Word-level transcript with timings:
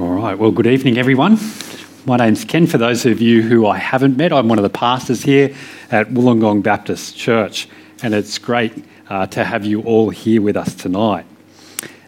All 0.00 0.08
right, 0.08 0.36
well, 0.36 0.50
good 0.50 0.66
evening, 0.66 0.98
everyone. 0.98 1.38
My 2.04 2.16
name's 2.16 2.44
Ken. 2.44 2.66
For 2.66 2.78
those 2.78 3.06
of 3.06 3.20
you 3.20 3.42
who 3.42 3.64
I 3.68 3.78
haven't 3.78 4.16
met, 4.16 4.32
I'm 4.32 4.48
one 4.48 4.58
of 4.58 4.64
the 4.64 4.68
pastors 4.68 5.22
here 5.22 5.54
at 5.92 6.08
Wollongong 6.08 6.64
Baptist 6.64 7.16
Church, 7.16 7.68
and 8.02 8.12
it's 8.12 8.36
great 8.36 8.72
uh, 9.08 9.28
to 9.28 9.44
have 9.44 9.64
you 9.64 9.82
all 9.82 10.10
here 10.10 10.42
with 10.42 10.56
us 10.56 10.74
tonight. 10.74 11.26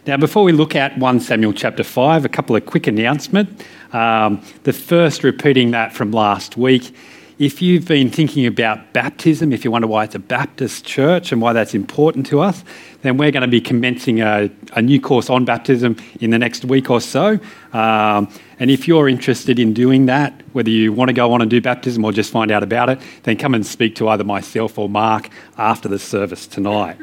Now, 0.05 0.17
before 0.17 0.43
we 0.43 0.51
look 0.51 0.75
at 0.75 0.97
1 0.97 1.21
Samuel 1.21 1.53
chapter 1.53 1.81
5, 1.81 2.25
a 2.25 2.29
couple 2.29 2.57
of 2.57 2.65
quick 2.65 2.87
announcements. 2.87 3.63
Um, 3.93 4.43
the 4.63 4.73
first, 4.73 5.23
repeating 5.23 5.71
that 5.71 5.93
from 5.93 6.11
last 6.11 6.57
week, 6.57 6.93
if 7.39 7.61
you've 7.61 7.85
been 7.85 8.09
thinking 8.09 8.47
about 8.47 8.93
baptism, 8.93 9.53
if 9.53 9.63
you 9.63 9.69
wonder 9.69 9.87
why 9.87 10.03
it's 10.05 10.15
a 10.15 10.19
Baptist 10.19 10.83
church 10.85 11.31
and 11.31 11.39
why 11.39 11.53
that's 11.53 11.75
important 11.75 12.25
to 12.27 12.39
us, 12.39 12.63
then 13.03 13.17
we're 13.17 13.31
going 13.31 13.41
to 13.41 13.47
be 13.47 13.61
commencing 13.61 14.21
a, 14.21 14.49
a 14.73 14.81
new 14.81 14.99
course 14.99 15.29
on 15.29 15.45
baptism 15.45 15.95
in 16.19 16.31
the 16.31 16.39
next 16.39 16.65
week 16.65 16.89
or 16.89 16.99
so. 16.99 17.39
Um, 17.73 18.27
and 18.59 18.71
if 18.71 18.87
you're 18.87 19.07
interested 19.07 19.59
in 19.59 19.73
doing 19.73 20.07
that, 20.07 20.41
whether 20.53 20.71
you 20.71 20.91
want 20.91 21.09
to 21.09 21.13
go 21.13 21.31
on 21.31 21.41
and 21.41 21.49
do 21.49 21.61
baptism 21.61 22.03
or 22.03 22.11
just 22.11 22.31
find 22.31 22.49
out 22.49 22.63
about 22.63 22.89
it, 22.89 22.99
then 23.23 23.37
come 23.37 23.53
and 23.53 23.63
speak 23.63 23.95
to 23.97 24.09
either 24.09 24.23
myself 24.23 24.79
or 24.79 24.89
Mark 24.89 25.29
after 25.59 25.87
the 25.87 25.99
service 25.99 26.47
tonight. 26.47 26.97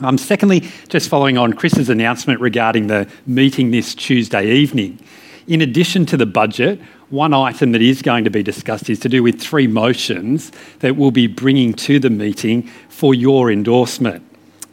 Um, 0.00 0.18
secondly, 0.18 0.68
just 0.88 1.08
following 1.08 1.38
on 1.38 1.52
Chris's 1.52 1.88
announcement 1.88 2.40
regarding 2.40 2.88
the 2.88 3.08
meeting 3.26 3.70
this 3.70 3.94
Tuesday 3.94 4.50
evening. 4.50 4.98
In 5.46 5.60
addition 5.60 6.04
to 6.06 6.16
the 6.16 6.26
budget, 6.26 6.80
one 7.10 7.32
item 7.32 7.72
that 7.72 7.82
is 7.82 8.02
going 8.02 8.24
to 8.24 8.30
be 8.30 8.42
discussed 8.42 8.90
is 8.90 8.98
to 9.00 9.08
do 9.08 9.22
with 9.22 9.40
three 9.40 9.66
motions 9.66 10.50
that 10.80 10.96
we'll 10.96 11.12
be 11.12 11.26
bringing 11.26 11.72
to 11.72 11.98
the 11.98 12.10
meeting 12.10 12.62
for 12.88 13.14
your 13.14 13.50
endorsement. 13.50 14.24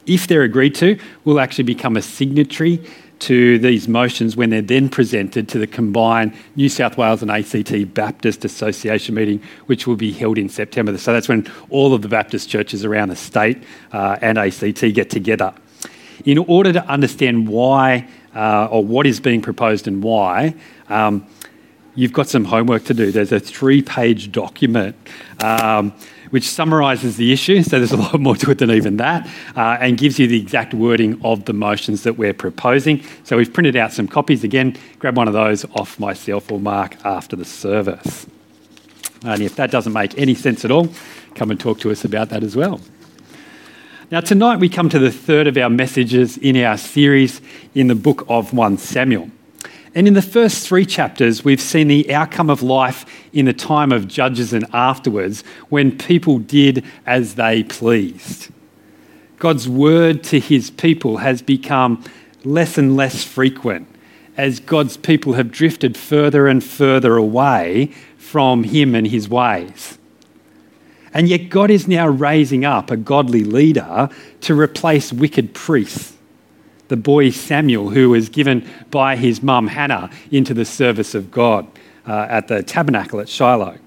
If 0.06 0.28
they're 0.28 0.44
agreed 0.44 0.76
to, 0.76 1.00
we'll 1.24 1.40
actually 1.40 1.66
become 1.66 1.96
a 1.96 2.02
signatory 2.02 2.84
to 3.20 3.58
these 3.60 3.88
motions 3.88 4.36
when 4.36 4.50
they're 4.50 4.62
then 4.62 4.90
presented 4.90 5.48
to 5.48 5.58
the 5.58 5.68
combined 5.68 6.34
New 6.56 6.68
South 6.68 6.98
Wales 6.98 7.22
and 7.22 7.32
ACT 7.32 7.94
Baptist 7.94 8.44
Association 8.44 9.16
meeting, 9.16 9.42
which 9.68 9.88
will 9.88 9.96
be 9.96 10.12
held 10.12 10.38
in 10.38 10.50
September. 10.50 10.98
So 10.98 11.14
that's 11.14 11.30
when 11.30 11.50
all 11.70 11.94
of 11.94 12.02
the 12.02 12.10
Baptist 12.10 12.50
churches 12.50 12.84
around 12.84 13.10
the 13.10 13.16
state 13.16 13.64
uh, 13.94 14.18
and 14.22 14.38
ACT 14.38 14.82
get 14.94 15.10
together. 15.10 15.54
In 16.26 16.38
order 16.38 16.74
to 16.74 16.86
understand 16.88 17.48
why 17.48 18.08
uh, 18.36 18.68
or 18.70 18.84
what 18.84 19.06
is 19.06 19.20
being 19.20 19.42
proposed 19.42 19.88
and 19.88 20.04
why, 20.04 20.56
um, 20.90 21.26
you've 21.96 22.14
got 22.14 22.28
some 22.28 22.46
homework 22.46 22.86
to 22.86 22.94
do. 22.94 23.12
There's 23.12 23.32
a 23.32 23.40
three 23.40 23.82
page 23.82 24.32
document 24.32 24.96
um, 25.42 25.94
which 26.30 26.50
summarises 26.50 27.18
the 27.18 27.32
issue, 27.32 27.62
so 27.62 27.78
there's 27.78 27.92
a 27.92 27.98
lot 28.12 28.20
more 28.20 28.36
to 28.38 28.52
it 28.52 28.58
than 28.58 28.72
even 28.72 28.98
that, 28.98 29.28
uh, 29.56 29.78
and 29.80 29.98
gives 29.98 30.18
you 30.18 30.28
the 30.28 30.40
exact 30.40 30.74
wording 30.74 31.20
of 31.24 31.46
the 31.46 31.54
motions 31.54 32.04
that 32.04 32.18
we're 32.18 32.34
proposing. 32.34 33.04
So 33.24 33.38
we've 33.38 33.54
printed 33.54 33.76
out 33.76 33.94
some 33.94 34.08
copies. 34.08 34.44
Again, 34.44 34.76
grab 35.00 35.16
one 35.16 35.28
of 35.28 35.34
those 35.34 35.66
off 35.76 36.00
myself 36.00 36.52
or 36.52 36.60
Mark 36.60 36.98
after 37.06 37.36
the 37.36 37.46
service. 37.46 38.26
And 39.24 39.42
if 39.42 39.56
that 39.56 39.72
doesn't 39.72 39.94
make 39.94 40.18
any 40.18 40.36
sense 40.36 40.66
at 40.66 40.72
all, 40.72 40.90
come 41.36 41.52
and 41.52 41.60
talk 41.60 41.80
to 41.82 41.92
us 41.92 42.04
about 42.04 42.30
that 42.30 42.44
as 42.44 42.56
well. 42.56 42.82
Now, 44.12 44.20
tonight 44.20 44.58
we 44.58 44.70
come 44.70 44.90
to 44.90 45.00
the 45.00 45.12
third 45.12 45.48
of 45.48 45.58
our 45.58 45.70
messages 45.70 46.38
in 46.38 46.58
our 46.58 46.78
series 46.78 47.42
in 47.74 47.88
the 47.88 47.96
book 47.96 48.26
of 48.28 48.54
1 48.54 48.78
Samuel. 48.78 49.30
And 49.96 50.08
in 50.08 50.16
the 50.16 50.22
first 50.24 50.68
three 50.68 50.86
chapters, 50.86 51.46
we've 51.46 51.62
seen 51.62 51.88
the 51.88 52.14
outcome 52.14 52.50
of 52.50 52.64
life 52.64 53.06
in 53.32 53.46
the 53.46 53.54
time 53.54 53.92
of 53.92 54.08
judges 54.08 54.52
and 54.52 54.66
afterwards 54.74 55.44
when 55.70 55.98
people 55.98 56.40
did 56.40 56.84
as 57.06 57.36
they 57.36 57.64
pleased. 57.64 58.50
God's 59.38 59.70
word 59.70 60.24
to 60.26 60.40
his 60.40 60.72
people 60.72 61.18
has 61.18 61.42
become 61.42 62.04
less 62.44 62.78
and 62.78 62.96
less 62.96 63.24
frequent 63.24 63.88
as 64.36 64.60
God's 64.60 64.98
people 64.98 65.34
have 65.34 65.52
drifted 65.52 65.96
further 65.96 66.48
and 66.48 66.64
further 66.64 67.18
away 67.18 67.92
from 68.18 68.64
him 68.64 68.96
and 68.96 69.06
his 69.06 69.30
ways. 69.30 70.00
And 71.14 71.30
yet, 71.30 71.50
God 71.50 71.70
is 71.70 71.88
now 71.88 72.08
raising 72.08 72.66
up 72.66 72.90
a 72.90 72.98
godly 72.98 73.44
leader 73.44 74.10
to 74.42 74.60
replace 74.60 75.14
wicked 75.14 75.54
priests 75.54 76.13
the 76.88 76.98
boy 76.98 77.30
Samuel, 77.30 77.90
who 77.90 78.10
was 78.10 78.30
given 78.30 78.68
by 78.92 79.16
his 79.16 79.42
mum 79.42 79.68
Hannah 79.68 80.10
into 80.32 80.54
the 80.54 80.66
service 80.66 81.16
of 81.16 81.32
God 81.32 81.68
uh, 82.08 82.28
at 82.30 82.48
the 82.48 82.64
tabernacle 82.64 83.20
at 83.20 83.30
Shiloh. 83.30 83.78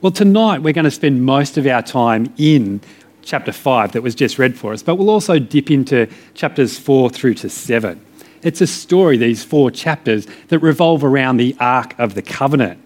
Well, 0.00 0.12
tonight 0.12 0.62
we're 0.62 0.72
going 0.72 0.84
to 0.84 0.90
spend 0.90 1.24
most 1.24 1.56
of 1.58 1.66
our 1.66 1.82
time 1.82 2.32
in 2.36 2.80
chapter 3.22 3.52
5 3.52 3.92
that 3.92 4.02
was 4.02 4.14
just 4.14 4.38
read 4.38 4.58
for 4.58 4.72
us, 4.72 4.82
but 4.82 4.96
we'll 4.96 5.10
also 5.10 5.38
dip 5.38 5.70
into 5.70 6.08
chapters 6.34 6.78
4 6.78 7.10
through 7.10 7.34
to 7.34 7.48
7. 7.48 8.04
It's 8.42 8.60
a 8.60 8.66
story, 8.66 9.16
these 9.16 9.44
four 9.44 9.70
chapters, 9.70 10.26
that 10.48 10.58
revolve 10.58 11.04
around 11.04 11.36
the 11.36 11.54
Ark 11.60 11.94
of 11.98 12.14
the 12.14 12.22
Covenant, 12.22 12.80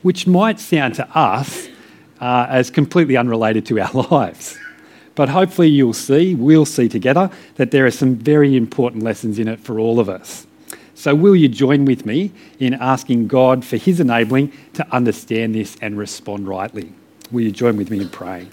which 0.00 0.26
might 0.26 0.58
sound 0.58 0.94
to 0.94 1.08
us 1.16 1.68
uh, 2.20 2.46
as 2.48 2.70
completely 2.70 3.16
unrelated 3.16 3.66
to 3.66 3.80
our 3.80 3.92
lives. 4.10 4.58
But 5.18 5.30
hopefully, 5.30 5.66
you'll 5.66 5.94
see, 5.94 6.36
we'll 6.36 6.64
see 6.64 6.88
together, 6.88 7.28
that 7.56 7.72
there 7.72 7.84
are 7.84 7.90
some 7.90 8.14
very 8.14 8.56
important 8.56 9.02
lessons 9.02 9.40
in 9.40 9.48
it 9.48 9.58
for 9.58 9.80
all 9.80 9.98
of 9.98 10.08
us. 10.08 10.46
So, 10.94 11.12
will 11.12 11.34
you 11.34 11.48
join 11.48 11.86
with 11.86 12.06
me 12.06 12.30
in 12.60 12.74
asking 12.74 13.26
God 13.26 13.64
for 13.64 13.78
His 13.78 13.98
enabling 13.98 14.52
to 14.74 14.86
understand 14.94 15.56
this 15.56 15.76
and 15.82 15.98
respond 15.98 16.46
rightly? 16.46 16.92
Will 17.32 17.40
you 17.40 17.50
join 17.50 17.76
with 17.76 17.90
me 17.90 18.00
in 18.00 18.08
praying? 18.10 18.48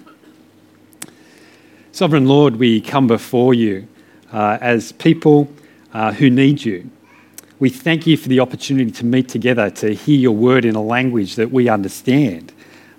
Sovereign 1.91 2.25
Lord, 2.25 2.55
we 2.55 2.81
come 2.81 3.05
before 3.05 3.53
you 3.53 3.87
uh, 4.33 4.57
as 4.59 4.91
people 4.91 5.47
uh, 5.93 6.13
who 6.13 6.31
need 6.31 6.65
you. 6.65 6.89
We 7.59 7.69
thank 7.69 8.07
you 8.07 8.17
for 8.17 8.27
the 8.27 8.39
opportunity 8.39 8.89
to 8.89 9.05
meet 9.05 9.29
together 9.29 9.69
to 9.69 9.93
hear 9.93 10.17
your 10.17 10.35
word 10.35 10.65
in 10.65 10.73
a 10.73 10.81
language 10.81 11.35
that 11.35 11.51
we 11.51 11.69
understand 11.69 12.51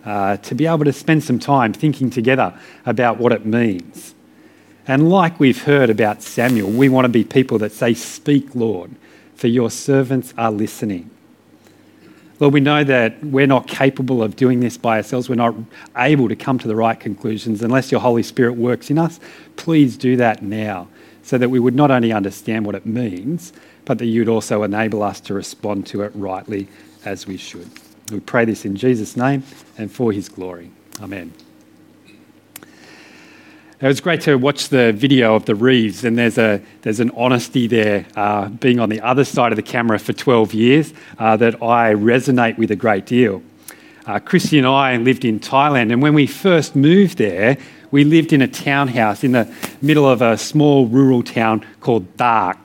uh, 0.07 0.37
to 0.39 0.55
be 0.55 0.67
able 0.67 0.85
to 0.85 0.93
spend 0.93 1.23
some 1.23 1.39
time 1.39 1.73
thinking 1.73 2.09
together 2.09 2.59
about 2.87 3.19
what 3.19 3.33
it 3.33 3.45
means. 3.45 4.15
And 4.87 5.11
like 5.11 5.41
we've 5.41 5.65
heard 5.65 5.91
about 5.91 6.23
Samuel, 6.23 6.71
we 6.71 6.89
want 6.89 7.05
to 7.05 7.09
be 7.09 7.25
people 7.25 7.59
that 7.59 7.73
say, 7.73 7.93
Speak, 7.93 8.55
Lord, 8.55 8.93
for 9.35 9.49
your 9.49 9.71
servants 9.71 10.33
are 10.39 10.53
listening. 10.53 11.11
Lord, 12.39 12.55
we 12.55 12.61
know 12.61 12.85
that 12.85 13.23
we're 13.25 13.47
not 13.47 13.67
capable 13.67 14.23
of 14.23 14.37
doing 14.37 14.61
this 14.61 14.77
by 14.77 14.99
ourselves. 14.99 15.29
We're 15.29 15.37
not 15.37 15.55
able 15.97 16.29
to 16.29 16.37
come 16.37 16.59
to 16.59 16.69
the 16.69 16.77
right 16.77 16.99
conclusions 16.99 17.63
unless 17.63 17.91
your 17.91 18.01
Holy 18.01 18.23
Spirit 18.23 18.53
works 18.53 18.91
in 18.91 18.99
us. 18.99 19.19
Please 19.57 19.97
do 19.97 20.17
that 20.17 20.43
now 20.43 20.87
so 21.23 21.39
that 21.39 21.49
we 21.49 21.59
would 21.59 21.75
not 21.75 21.91
only 21.91 22.13
understand 22.13 22.67
what 22.67 22.75
it 22.75 22.87
means, 22.87 23.53
but 23.87 23.99
that 23.99 24.07
you'd 24.07 24.29
also 24.29 24.63
enable 24.63 25.03
us 25.03 25.19
to 25.23 25.35
respond 25.35 25.87
to 25.87 26.03
it 26.03 26.13
rightly 26.15 26.69
as 27.05 27.27
we 27.27 27.37
should. 27.37 27.69
We 28.11 28.21
pray 28.21 28.45
this 28.45 28.65
in 28.65 28.77
Jesus' 28.77 29.17
name 29.17 29.43
and 29.77 29.91
for 29.91 30.13
his 30.13 30.29
glory. 30.29 30.71
Amen. 31.01 31.33
It 33.79 33.87
was 33.87 34.01
great 34.01 34.23
to 34.23 34.37
watch 34.37 34.71
the 34.71 34.93
video 34.93 35.35
of 35.35 35.45
the 35.45 35.55
Reeves, 35.55 36.03
and 36.03 36.17
there's, 36.17 36.39
a, 36.39 36.63
there's 36.81 36.99
an 36.99 37.11
honesty 37.15 37.67
there, 37.67 38.07
uh, 38.17 38.49
being 38.49 38.81
on 38.81 38.89
the 38.89 39.03
other 39.03 39.23
side 39.23 39.53
of 39.53 39.57
the 39.57 39.63
camera 39.63 39.99
for 39.99 40.15
12 40.15 40.55
years, 40.55 40.95
uh, 41.19 41.37
that 41.37 41.57
I 41.57 41.93
resonate 41.93 42.57
with 42.57 42.71
a 42.71 42.77
great 42.77 43.05
deal. 43.05 43.43
Uh, 44.07 44.19
Christy 44.19 44.57
and 44.57 44.67
I 44.67 44.97
lived 44.97 45.27
in 45.27 45.41
Thailand, 45.41 45.93
and 45.93 46.01
when 46.01 46.15
we 46.15 46.27
first 46.27 46.75
moved 46.75 47.19
there, 47.19 47.59
we 47.91 48.05
lived 48.05 48.33
in 48.33 48.41
a 48.41 48.49
townhouse 48.49 49.23
in 49.23 49.33
the 49.33 49.53
middle 49.83 50.09
of 50.09 50.23
a 50.23 50.39
small 50.39 50.87
rural 50.87 51.23
town 51.23 51.67
called 51.81 52.17
Dark. 52.17 52.57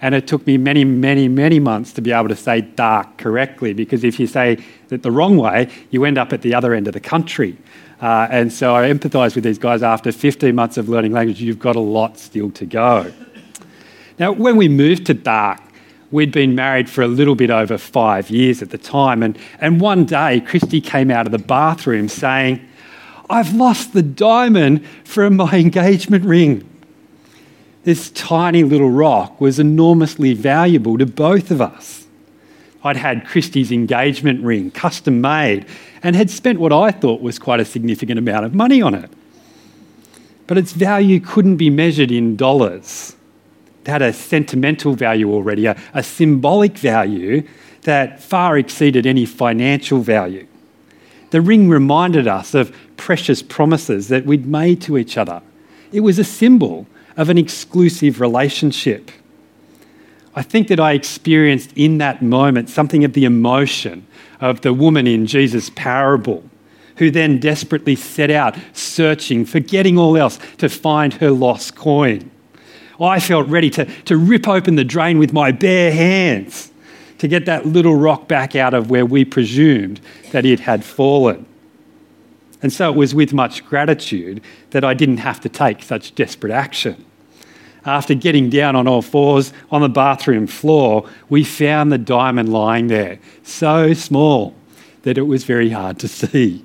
And 0.00 0.14
it 0.14 0.28
took 0.28 0.46
me 0.46 0.56
many, 0.56 0.84
many, 0.84 1.26
many 1.28 1.58
months 1.58 1.92
to 1.94 2.00
be 2.00 2.12
able 2.12 2.28
to 2.28 2.36
say 2.36 2.60
dark 2.60 3.18
correctly 3.18 3.72
because 3.72 4.04
if 4.04 4.20
you 4.20 4.26
say 4.26 4.58
it 4.90 5.02
the 5.02 5.10
wrong 5.10 5.36
way, 5.36 5.68
you 5.90 6.04
end 6.04 6.18
up 6.18 6.32
at 6.32 6.42
the 6.42 6.54
other 6.54 6.72
end 6.72 6.86
of 6.86 6.94
the 6.94 7.00
country. 7.00 7.56
Uh, 8.00 8.28
and 8.30 8.52
so 8.52 8.76
I 8.76 8.88
empathise 8.88 9.34
with 9.34 9.42
these 9.42 9.58
guys 9.58 9.82
after 9.82 10.12
15 10.12 10.54
months 10.54 10.76
of 10.76 10.88
learning 10.88 11.12
language, 11.12 11.40
you've 11.40 11.58
got 11.58 11.74
a 11.74 11.80
lot 11.80 12.16
still 12.16 12.50
to 12.52 12.64
go. 12.64 13.12
Now, 14.18 14.32
when 14.32 14.56
we 14.56 14.68
moved 14.68 15.06
to 15.06 15.14
Dark, 15.14 15.60
we'd 16.10 16.32
been 16.32 16.54
married 16.54 16.88
for 16.88 17.02
a 17.02 17.08
little 17.08 17.34
bit 17.34 17.50
over 17.50 17.76
five 17.76 18.30
years 18.30 18.62
at 18.62 18.70
the 18.70 18.78
time. 18.78 19.22
And, 19.22 19.38
and 19.60 19.80
one 19.80 20.04
day, 20.04 20.40
Christy 20.40 20.80
came 20.80 21.10
out 21.10 21.26
of 21.26 21.32
the 21.32 21.38
bathroom 21.38 22.08
saying, 22.08 22.66
I've 23.30 23.54
lost 23.54 23.92
the 23.92 24.02
diamond 24.02 24.86
from 25.04 25.36
my 25.36 25.52
engagement 25.54 26.24
ring. 26.24 26.67
This 27.88 28.10
tiny 28.10 28.64
little 28.64 28.90
rock 28.90 29.40
was 29.40 29.58
enormously 29.58 30.34
valuable 30.34 30.98
to 30.98 31.06
both 31.06 31.50
of 31.50 31.62
us. 31.62 32.06
I'd 32.84 32.98
had 32.98 33.26
Christie's 33.26 33.72
engagement 33.72 34.44
ring, 34.44 34.70
custom 34.70 35.22
made, 35.22 35.64
and 36.02 36.14
had 36.14 36.28
spent 36.28 36.60
what 36.60 36.70
I 36.70 36.90
thought 36.90 37.22
was 37.22 37.38
quite 37.38 37.60
a 37.60 37.64
significant 37.64 38.18
amount 38.18 38.44
of 38.44 38.54
money 38.54 38.82
on 38.82 38.94
it. 38.94 39.10
But 40.46 40.58
its 40.58 40.72
value 40.72 41.18
couldn't 41.18 41.56
be 41.56 41.70
measured 41.70 42.10
in 42.10 42.36
dollars. 42.36 43.16
It 43.86 43.90
had 43.90 44.02
a 44.02 44.12
sentimental 44.12 44.92
value 44.92 45.32
already, 45.32 45.64
a, 45.64 45.74
a 45.94 46.02
symbolic 46.02 46.76
value 46.76 47.42
that 47.84 48.20
far 48.20 48.58
exceeded 48.58 49.06
any 49.06 49.24
financial 49.24 50.00
value. 50.00 50.46
The 51.30 51.40
ring 51.40 51.70
reminded 51.70 52.28
us 52.28 52.52
of 52.52 52.70
precious 52.98 53.42
promises 53.42 54.08
that 54.08 54.26
we'd 54.26 54.44
made 54.44 54.82
to 54.82 54.98
each 54.98 55.16
other. 55.16 55.40
It 55.90 56.00
was 56.00 56.18
a 56.18 56.24
symbol 56.24 56.86
of 57.18 57.28
an 57.28 57.36
exclusive 57.36 58.20
relationship. 58.20 59.10
I 60.34 60.42
think 60.42 60.68
that 60.68 60.78
I 60.78 60.92
experienced 60.92 61.72
in 61.74 61.98
that 61.98 62.22
moment 62.22 62.70
something 62.70 63.04
of 63.04 63.12
the 63.12 63.24
emotion 63.24 64.06
of 64.40 64.60
the 64.60 64.72
woman 64.72 65.08
in 65.08 65.26
Jesus' 65.26 65.68
parable, 65.68 66.44
who 66.96 67.10
then 67.10 67.40
desperately 67.40 67.96
set 67.96 68.30
out 68.30 68.56
searching, 68.72 69.44
forgetting 69.44 69.98
all 69.98 70.16
else, 70.16 70.38
to 70.58 70.68
find 70.68 71.14
her 71.14 71.32
lost 71.32 71.74
coin. 71.74 72.30
I 73.00 73.18
felt 73.18 73.48
ready 73.48 73.70
to, 73.70 73.84
to 74.04 74.16
rip 74.16 74.46
open 74.46 74.76
the 74.76 74.84
drain 74.84 75.18
with 75.18 75.32
my 75.32 75.50
bare 75.50 75.92
hands 75.92 76.70
to 77.18 77.26
get 77.26 77.46
that 77.46 77.66
little 77.66 77.96
rock 77.96 78.28
back 78.28 78.54
out 78.54 78.74
of 78.74 78.90
where 78.90 79.04
we 79.04 79.24
presumed 79.24 80.00
that 80.30 80.46
it 80.46 80.60
had 80.60 80.84
fallen. 80.84 81.46
And 82.62 82.72
so 82.72 82.90
it 82.90 82.96
was 82.96 83.12
with 83.14 83.32
much 83.32 83.64
gratitude 83.64 84.40
that 84.70 84.84
I 84.84 84.94
didn't 84.94 85.18
have 85.18 85.40
to 85.40 85.48
take 85.48 85.82
such 85.82 86.14
desperate 86.14 86.52
action. 86.52 87.04
After 87.84 88.14
getting 88.14 88.50
down 88.50 88.76
on 88.76 88.88
all 88.88 89.02
fours 89.02 89.52
on 89.70 89.82
the 89.82 89.88
bathroom 89.88 90.46
floor, 90.46 91.08
we 91.28 91.44
found 91.44 91.92
the 91.92 91.98
diamond 91.98 92.52
lying 92.52 92.88
there, 92.88 93.18
so 93.42 93.94
small 93.94 94.54
that 95.02 95.16
it 95.16 95.22
was 95.22 95.44
very 95.44 95.70
hard 95.70 95.98
to 96.00 96.08
see. 96.08 96.64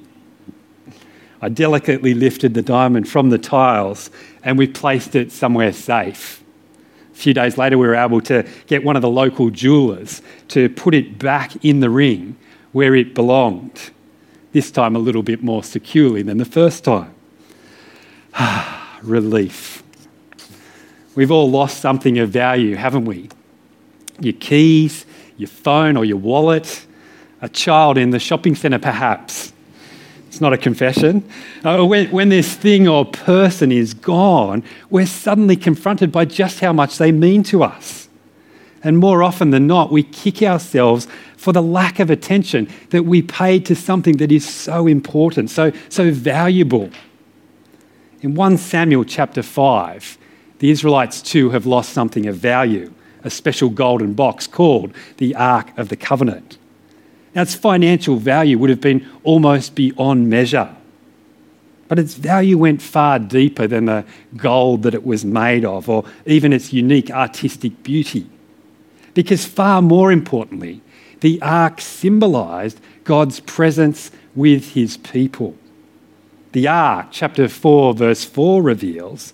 I 1.41 1.49
delicately 1.49 2.13
lifted 2.13 2.53
the 2.53 2.61
diamond 2.61 3.07
from 3.09 3.29
the 3.29 3.37
tiles 3.37 4.09
and 4.43 4.57
we 4.57 4.65
placed 4.65 5.13
it 5.13 5.31
somewhere 5.31 5.73
safe. 5.73 6.41
A 7.11 7.15
few 7.15 7.33
days 7.33 7.57
later, 7.57 7.77
we 7.77 7.85
were 7.85 7.95
able 7.95 8.21
to 8.21 8.47
get 8.65 8.83
one 8.83 8.95
of 8.95 9.01
the 9.01 9.09
local 9.09 9.49
jewelers 9.49 10.21
to 10.47 10.69
put 10.69 10.93
it 10.93 11.19
back 11.19 11.63
in 11.63 11.79
the 11.79 11.89
ring 11.89 12.37
where 12.71 12.95
it 12.95 13.13
belonged, 13.13 13.91
this 14.51 14.71
time 14.71 14.95
a 14.95 14.99
little 14.99 15.21
bit 15.21 15.43
more 15.43 15.63
securely 15.63 16.23
than 16.23 16.37
the 16.37 16.45
first 16.45 16.83
time. 16.83 17.13
Ah, 18.35 18.99
relief. 19.03 19.82
We've 21.15 21.31
all 21.31 21.49
lost 21.49 21.79
something 21.79 22.17
of 22.19 22.29
value, 22.29 22.75
haven't 22.75 23.05
we? 23.05 23.29
Your 24.19 24.33
keys, 24.33 25.05
your 25.37 25.49
phone, 25.49 25.97
or 25.97 26.05
your 26.05 26.17
wallet, 26.17 26.85
a 27.41 27.49
child 27.49 27.97
in 27.97 28.11
the 28.11 28.19
shopping 28.19 28.55
centre, 28.55 28.79
perhaps 28.79 29.53
it's 30.33 30.41
not 30.41 30.51
a 30.51 30.57
confession. 30.57 31.23
Uh, 31.63 31.85
when, 31.85 32.09
when 32.09 32.29
this 32.29 32.55
thing 32.55 32.87
or 32.87 33.05
person 33.05 33.71
is 33.71 33.93
gone, 33.93 34.63
we're 34.89 35.05
suddenly 35.05 35.55
confronted 35.55 36.11
by 36.11 36.25
just 36.25 36.59
how 36.59 36.73
much 36.73 36.97
they 36.97 37.11
mean 37.11 37.43
to 37.43 37.61
us. 37.61 38.09
And 38.83 38.97
more 38.97 39.21
often 39.21 39.51
than 39.51 39.67
not, 39.67 39.91
we 39.91 40.01
kick 40.01 40.41
ourselves 40.41 41.07
for 41.37 41.53
the 41.53 41.61
lack 41.61 41.99
of 41.99 42.09
attention 42.09 42.67
that 42.89 43.03
we 43.03 43.21
paid 43.21 43.63
to 43.67 43.75
something 43.75 44.17
that 44.17 44.31
is 44.31 44.43
so 44.43 44.87
important, 44.87 45.51
so, 45.51 45.71
so 45.87 46.09
valuable. 46.09 46.89
In 48.21 48.33
1 48.33 48.57
Samuel 48.57 49.03
chapter 49.03 49.43
5, 49.43 50.17
the 50.63 50.71
Israelites 50.71 51.21
too 51.21 51.49
have 51.49 51.65
lost 51.65 51.91
something 51.91 52.25
of 52.25 52.37
value, 52.37 52.93
a 53.21 53.29
special 53.29 53.67
golden 53.67 54.13
box 54.13 54.47
called 54.47 54.93
the 55.17 55.35
Ark 55.35 55.77
of 55.77 55.89
the 55.89 55.97
Covenant. 55.97 56.57
Now, 57.35 57.41
its 57.41 57.53
financial 57.53 58.15
value 58.15 58.57
would 58.57 58.69
have 58.69 58.79
been 58.79 59.05
almost 59.25 59.75
beyond 59.75 60.29
measure. 60.29 60.73
But 61.89 61.99
its 61.99 62.13
value 62.13 62.57
went 62.57 62.81
far 62.81 63.19
deeper 63.19 63.67
than 63.67 63.87
the 63.87 64.05
gold 64.37 64.83
that 64.83 64.93
it 64.93 65.05
was 65.05 65.25
made 65.25 65.65
of 65.65 65.89
or 65.89 66.05
even 66.25 66.53
its 66.53 66.71
unique 66.71 67.11
artistic 67.11 67.83
beauty. 67.83 68.29
Because, 69.13 69.43
far 69.45 69.81
more 69.81 70.13
importantly, 70.13 70.79
the 71.19 71.41
ark 71.41 71.81
symbolized 71.81 72.79
God's 73.03 73.41
presence 73.41 74.11
with 74.33 74.75
his 74.75 74.95
people. 74.95 75.57
The 76.53 76.69
ark, 76.69 77.07
chapter 77.11 77.49
4, 77.49 77.95
verse 77.95 78.23
4 78.23 78.63
reveals, 78.63 79.33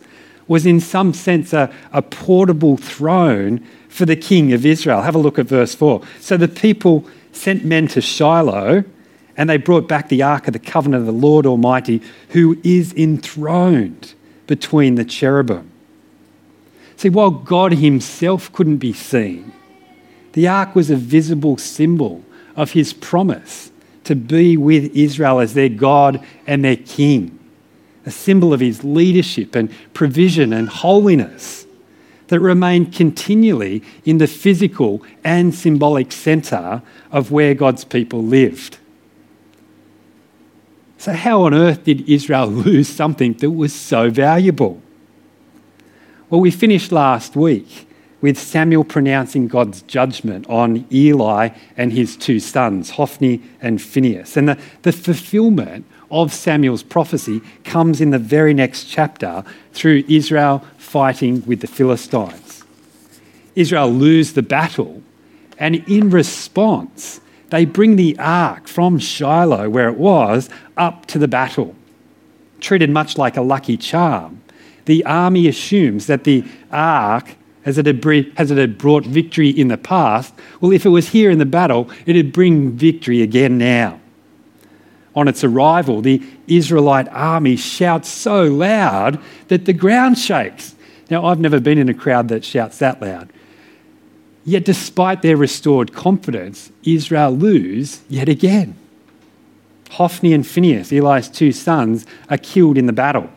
was 0.49 0.65
in 0.65 0.81
some 0.81 1.13
sense 1.13 1.53
a, 1.53 1.73
a 1.93 2.01
portable 2.01 2.75
throne 2.75 3.65
for 3.87 4.05
the 4.05 4.17
king 4.17 4.51
of 4.51 4.65
Israel. 4.65 5.03
Have 5.03 5.15
a 5.15 5.19
look 5.19 5.39
at 5.39 5.45
verse 5.45 5.73
4. 5.73 6.01
So 6.19 6.35
the 6.35 6.49
people 6.49 7.07
sent 7.31 7.63
men 7.63 7.87
to 7.89 8.01
Shiloh, 8.01 8.83
and 9.37 9.49
they 9.49 9.55
brought 9.55 9.87
back 9.87 10.09
the 10.09 10.23
ark 10.23 10.47
of 10.47 10.53
the 10.53 10.59
covenant 10.59 11.01
of 11.01 11.05
the 11.05 11.13
Lord 11.13 11.45
Almighty, 11.45 12.01
who 12.29 12.59
is 12.63 12.91
enthroned 12.93 14.13
between 14.47 14.95
the 14.95 15.05
cherubim. 15.05 15.71
See, 16.97 17.09
while 17.09 17.31
God 17.31 17.75
Himself 17.75 18.51
couldn't 18.51 18.77
be 18.77 18.91
seen, 18.91 19.53
the 20.33 20.49
ark 20.49 20.75
was 20.75 20.89
a 20.89 20.97
visible 20.97 21.55
symbol 21.55 22.25
of 22.57 22.71
His 22.71 22.91
promise 22.91 23.71
to 24.03 24.15
be 24.15 24.57
with 24.57 24.95
Israel 24.95 25.39
as 25.39 25.53
their 25.53 25.69
God 25.69 26.21
and 26.45 26.65
their 26.65 26.75
King, 26.75 27.38
a 28.09 28.11
symbol 28.11 28.53
of 28.53 28.59
His 28.59 28.83
leadership 28.83 29.53
and 29.55 29.71
provision 29.93 30.51
and 30.51 30.67
holiness 30.67 31.67
that 32.29 32.39
remained 32.39 32.91
continually 32.91 33.83
in 34.03 34.17
the 34.17 34.25
physical 34.25 35.03
and 35.23 35.53
symbolic 35.53 36.11
centre 36.11 36.81
of 37.11 37.31
where 37.31 37.53
God's 37.53 37.83
people 37.85 38.23
lived. 38.23 38.79
So, 40.97 41.13
how 41.13 41.43
on 41.43 41.53
earth 41.53 41.83
did 41.83 42.09
Israel 42.09 42.47
lose 42.65 42.89
something 42.89 43.33
that 43.33 43.51
was 43.51 43.73
so 43.73 44.09
valuable? 44.09 44.81
Well, 46.31 46.41
we 46.41 46.49
finished 46.49 46.91
last 46.91 47.35
week 47.35 47.87
with 48.21 48.39
Samuel 48.39 48.83
pronouncing 48.83 49.47
God's 49.47 49.83
judgment 49.83 50.49
on 50.49 50.87
Eli 50.91 51.49
and 51.77 51.93
his 51.93 52.17
two 52.17 52.39
sons, 52.39 52.89
Hophni 52.89 53.41
and 53.61 53.79
Phinehas. 53.79 54.35
And 54.35 54.49
the, 54.49 54.59
the 54.81 54.91
fulfillment 54.91 55.85
of 56.11 56.33
Samuel's 56.33 56.83
prophecy 56.83 57.41
comes 57.63 58.01
in 58.01 58.09
the 58.09 58.19
very 58.19 58.53
next 58.53 58.85
chapter 58.85 59.43
through 59.73 60.03
Israel 60.07 60.63
fighting 60.77 61.43
with 61.45 61.61
the 61.61 61.67
Philistines. 61.67 62.63
Israel 63.55 63.91
lose 63.91 64.33
the 64.33 64.41
battle, 64.41 65.01
and 65.57 65.75
in 65.87 66.09
response, 66.09 67.21
they 67.49 67.65
bring 67.65 67.95
the 67.95 68.17
ark 68.19 68.67
from 68.67 68.99
Shiloh, 68.99 69.69
where 69.69 69.89
it 69.89 69.97
was, 69.97 70.49
up 70.77 71.05
to 71.07 71.19
the 71.19 71.27
battle. 71.27 71.75
Treated 72.59 72.89
much 72.89 73.17
like 73.17 73.37
a 73.37 73.41
lucky 73.41 73.77
charm, 73.77 74.41
the 74.85 75.05
army 75.05 75.47
assumes 75.47 76.07
that 76.07 76.23
the 76.23 76.43
ark, 76.71 77.35
as 77.65 77.77
it, 77.77 77.85
had, 77.85 78.03
as 78.37 78.51
it 78.51 78.57
had 78.57 78.77
brought 78.77 79.05
victory 79.05 79.49
in 79.49 79.67
the 79.67 79.77
past, 79.77 80.33
well, 80.61 80.71
if 80.71 80.85
it 80.85 80.89
was 80.89 81.09
here 81.09 81.29
in 81.29 81.37
the 81.37 81.45
battle, 81.45 81.89
it'd 82.05 82.33
bring 82.33 82.71
victory 82.71 83.21
again 83.21 83.57
now 83.57 83.99
on 85.15 85.27
its 85.27 85.43
arrival, 85.43 86.01
the 86.01 86.21
Israelite 86.47 87.07
army 87.09 87.55
shouts 87.55 88.09
so 88.09 88.43
loud 88.43 89.19
that 89.47 89.65
the 89.65 89.73
ground 89.73 90.17
shakes. 90.17 90.75
Now, 91.09 91.25
I've 91.25 91.39
never 91.39 91.59
been 91.59 91.77
in 91.77 91.89
a 91.89 91.93
crowd 91.93 92.27
that 92.29 92.45
shouts 92.45 92.79
that 92.79 93.01
loud. 93.01 93.31
Yet, 94.45 94.65
despite 94.65 95.21
their 95.21 95.37
restored 95.37 95.93
confidence, 95.93 96.71
Israel 96.83 97.31
lose 97.31 98.01
yet 98.07 98.29
again. 98.29 98.75
Hophni 99.91 100.33
and 100.33 100.45
Phinehas, 100.45 100.91
Eli's 100.91 101.27
two 101.27 101.51
sons, 101.51 102.05
are 102.29 102.37
killed 102.37 102.77
in 102.77 102.85
the 102.85 102.93
battle, 102.93 103.29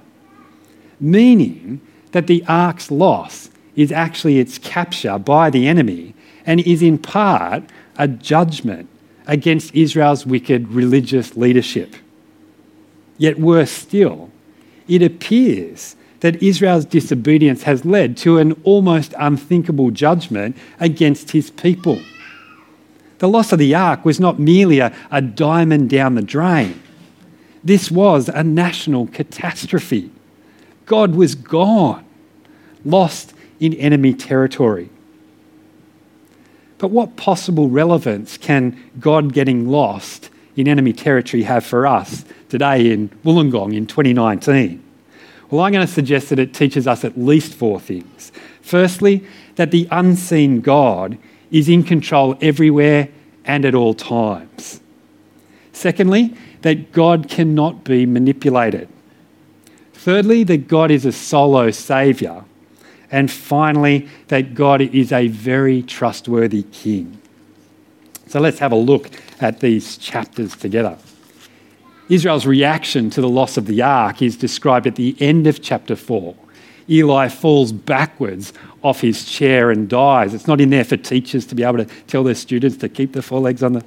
meaning 1.01 1.81
that 2.13 2.27
the 2.27 2.45
ark's 2.47 2.91
loss 2.91 3.51
is 3.75 3.91
actually 3.91 4.39
its 4.39 4.59
capture 4.59 5.19
by 5.19 5.49
the 5.49 5.67
enemy 5.67 6.15
and 6.45 6.61
is 6.61 6.83
in 6.83 6.99
part 6.99 7.65
a 7.97 8.07
judgment 8.07 8.89
against 9.27 9.75
Israel's 9.75 10.27
wicked 10.27 10.69
religious 10.69 11.37
leadership. 11.37 11.95
Yet, 13.19 13.39
worse 13.39 13.71
still, 13.71 14.31
it 14.89 15.03
appears 15.03 15.97
that 16.21 16.43
Israel's 16.43 16.85
disobedience 16.85 17.65
has 17.65 17.85
led 17.85 18.17
to 18.19 18.39
an 18.39 18.53
almost 18.65 19.15
unthinkable 19.19 19.91
judgment 19.91 20.57
against 20.79 21.33
his 21.33 21.51
people. 21.51 22.01
The 23.19 23.29
loss 23.29 23.53
of 23.53 23.59
the 23.59 23.75
ark 23.75 24.05
was 24.05 24.19
not 24.19 24.39
merely 24.39 24.79
a, 24.79 24.95
a 25.11 25.21
diamond 25.21 25.91
down 25.91 26.15
the 26.15 26.23
drain, 26.23 26.83
this 27.65 27.91
was 27.91 28.29
a 28.29 28.43
national 28.43 29.07
catastrophe. 29.07 30.11
God 30.87 31.15
was 31.15 31.35
gone, 31.35 32.05
lost 32.85 33.35
in 33.61 33.73
enemy 33.75 34.15
territory. 34.15 34.91
But 36.83 36.91
what 36.91 37.15
possible 37.15 37.69
relevance 37.69 38.37
can 38.37 38.77
God 38.99 39.33
getting 39.33 39.69
lost 39.69 40.31
in 40.57 40.67
enemy 40.67 40.93
territory 40.93 41.45
have 41.45 41.65
for 41.65 41.87
us 41.87 42.25
today 42.49 42.91
in 42.91 43.09
Wollongong 43.25 43.73
in 43.73 43.87
2019? 43.87 44.83
Well, 45.49 45.65
I'm 45.65 45.71
going 45.71 45.87
to 45.87 45.93
suggest 45.93 46.31
that 46.31 46.41
it 46.41 46.53
teaches 46.53 46.89
us 46.89 47.05
at 47.05 47.17
least 47.17 47.55
four 47.55 47.79
things. 47.79 48.33
Firstly, 48.63 49.25
that 49.55 49.71
the 49.71 49.87
unseen 49.93 50.61
God 50.61 51.19
is 51.53 51.69
in 51.69 51.85
control 51.85 52.37
everywhere 52.41 53.11
and 53.45 53.65
at 53.65 53.77
all 53.77 53.95
times. 53.95 54.81
Secondly, 55.73 56.37
that 56.63 56.91
God 56.91 57.29
cannot 57.29 57.85
be 57.85 58.07
manipulated. 58.07 58.89
Thirdly, 59.93 60.43
that 60.43 60.67
God 60.67 60.91
is 60.91 61.07
a 61.07 61.13
solo 61.13 61.71
saviour. 61.71 62.45
And 63.13 63.31
finally, 63.31 64.09
that 64.29 64.55
God 64.55 64.81
is 64.81 65.13
a 65.13 65.29
very 65.29 65.83
trustworthy 65.83 66.65
king. 66.65 67.21
So 68.27 68.41
let's 68.41 68.59
have 68.59 68.73
a 68.73 68.77
look 68.77 69.11
at 69.41 69.61
these 69.61 69.99
chapters 69.99 70.57
together. 70.57 70.97
Israel's 72.09 72.47
reaction 72.47 73.11
to 73.11 73.21
the 73.21 73.29
loss 73.29 73.57
of 73.57 73.67
the 73.67 73.83
ark 73.83 74.23
is 74.23 74.37
described 74.37 74.87
at 74.87 74.97
the 74.97 75.15
end 75.21 75.47
of 75.47 75.63
chapter 75.63 75.95
4. 75.95 76.35
Eli 76.89 77.29
falls 77.29 77.73
backwards 77.73 78.53
off 78.83 79.01
his 79.01 79.25
chair 79.25 79.71
and 79.71 79.89
dies. 79.89 80.35
It's 80.35 80.47
not 80.47 80.61
in 80.61 80.71
there 80.71 80.85
for 80.85 80.97
teachers 80.97 81.47
to 81.47 81.55
be 81.55 81.63
able 81.63 81.85
to 81.85 81.85
tell 82.07 82.25
their 82.25 82.35
students 82.35 82.77
to 82.79 82.89
keep 82.89 83.13
the 83.13 83.23
forelegs 83.23 83.63
on 83.63 83.75
the. 83.75 83.85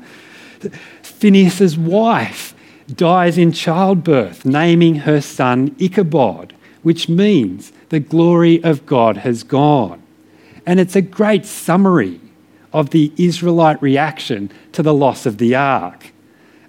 Phinehas's 1.02 1.78
wife 1.78 2.56
dies 2.96 3.38
in 3.38 3.52
childbirth, 3.52 4.46
naming 4.46 4.96
her 4.96 5.22
son 5.22 5.76
Ichabod, 5.80 6.54
which 6.84 7.10
means 7.10 7.72
the 7.90 8.00
glory 8.00 8.64
of 8.64 8.86
God 8.86 9.18
has 9.18 9.44
gone. 9.44 10.02
And 10.66 10.80
it's 10.80 10.96
a 10.96 11.02
great 11.02 11.46
summary 11.46 12.20
of 12.74 12.90
the 12.90 13.12
Israelite 13.18 13.82
reaction 13.82 14.52
to 14.74 14.84
the 14.84 14.94
loss 14.94 15.26
of 15.26 15.38
the 15.38 15.56
ark. 15.56 16.12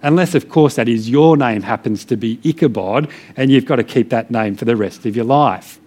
Unless, 0.03 0.35
of 0.35 0.49
course, 0.49 0.77
that 0.77 0.89
is 0.89 1.11
your 1.11 1.37
name 1.37 1.63
happens 1.63 2.05
to 2.07 2.17
be 2.17 2.39
Ichabod, 2.45 3.09
and 3.37 3.51
you've 3.51 3.65
got 3.65 3.77
to 3.77 3.85
keep 3.85 4.11
that 4.11 4.31
name 4.31 4.57
for 4.57 4.65
the 4.65 4.77
rest 4.77 5.07
of 5.07 5.17
your 5.17 5.25
life. 5.25 5.81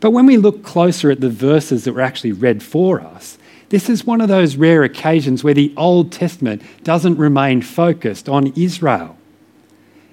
But 0.00 0.10
when 0.12 0.26
we 0.26 0.36
look 0.36 0.62
closer 0.62 1.10
at 1.10 1.20
the 1.20 1.30
verses 1.30 1.84
that 1.84 1.92
were 1.92 2.00
actually 2.00 2.32
read 2.32 2.62
for 2.62 3.00
us, 3.00 3.38
this 3.68 3.90
is 3.90 4.06
one 4.06 4.20
of 4.20 4.28
those 4.28 4.56
rare 4.56 4.82
occasions 4.82 5.44
where 5.44 5.54
the 5.54 5.74
Old 5.76 6.10
Testament 6.12 6.62
doesn't 6.84 7.18
remain 7.18 7.60
focused 7.60 8.28
on 8.28 8.52
Israel. 8.56 9.17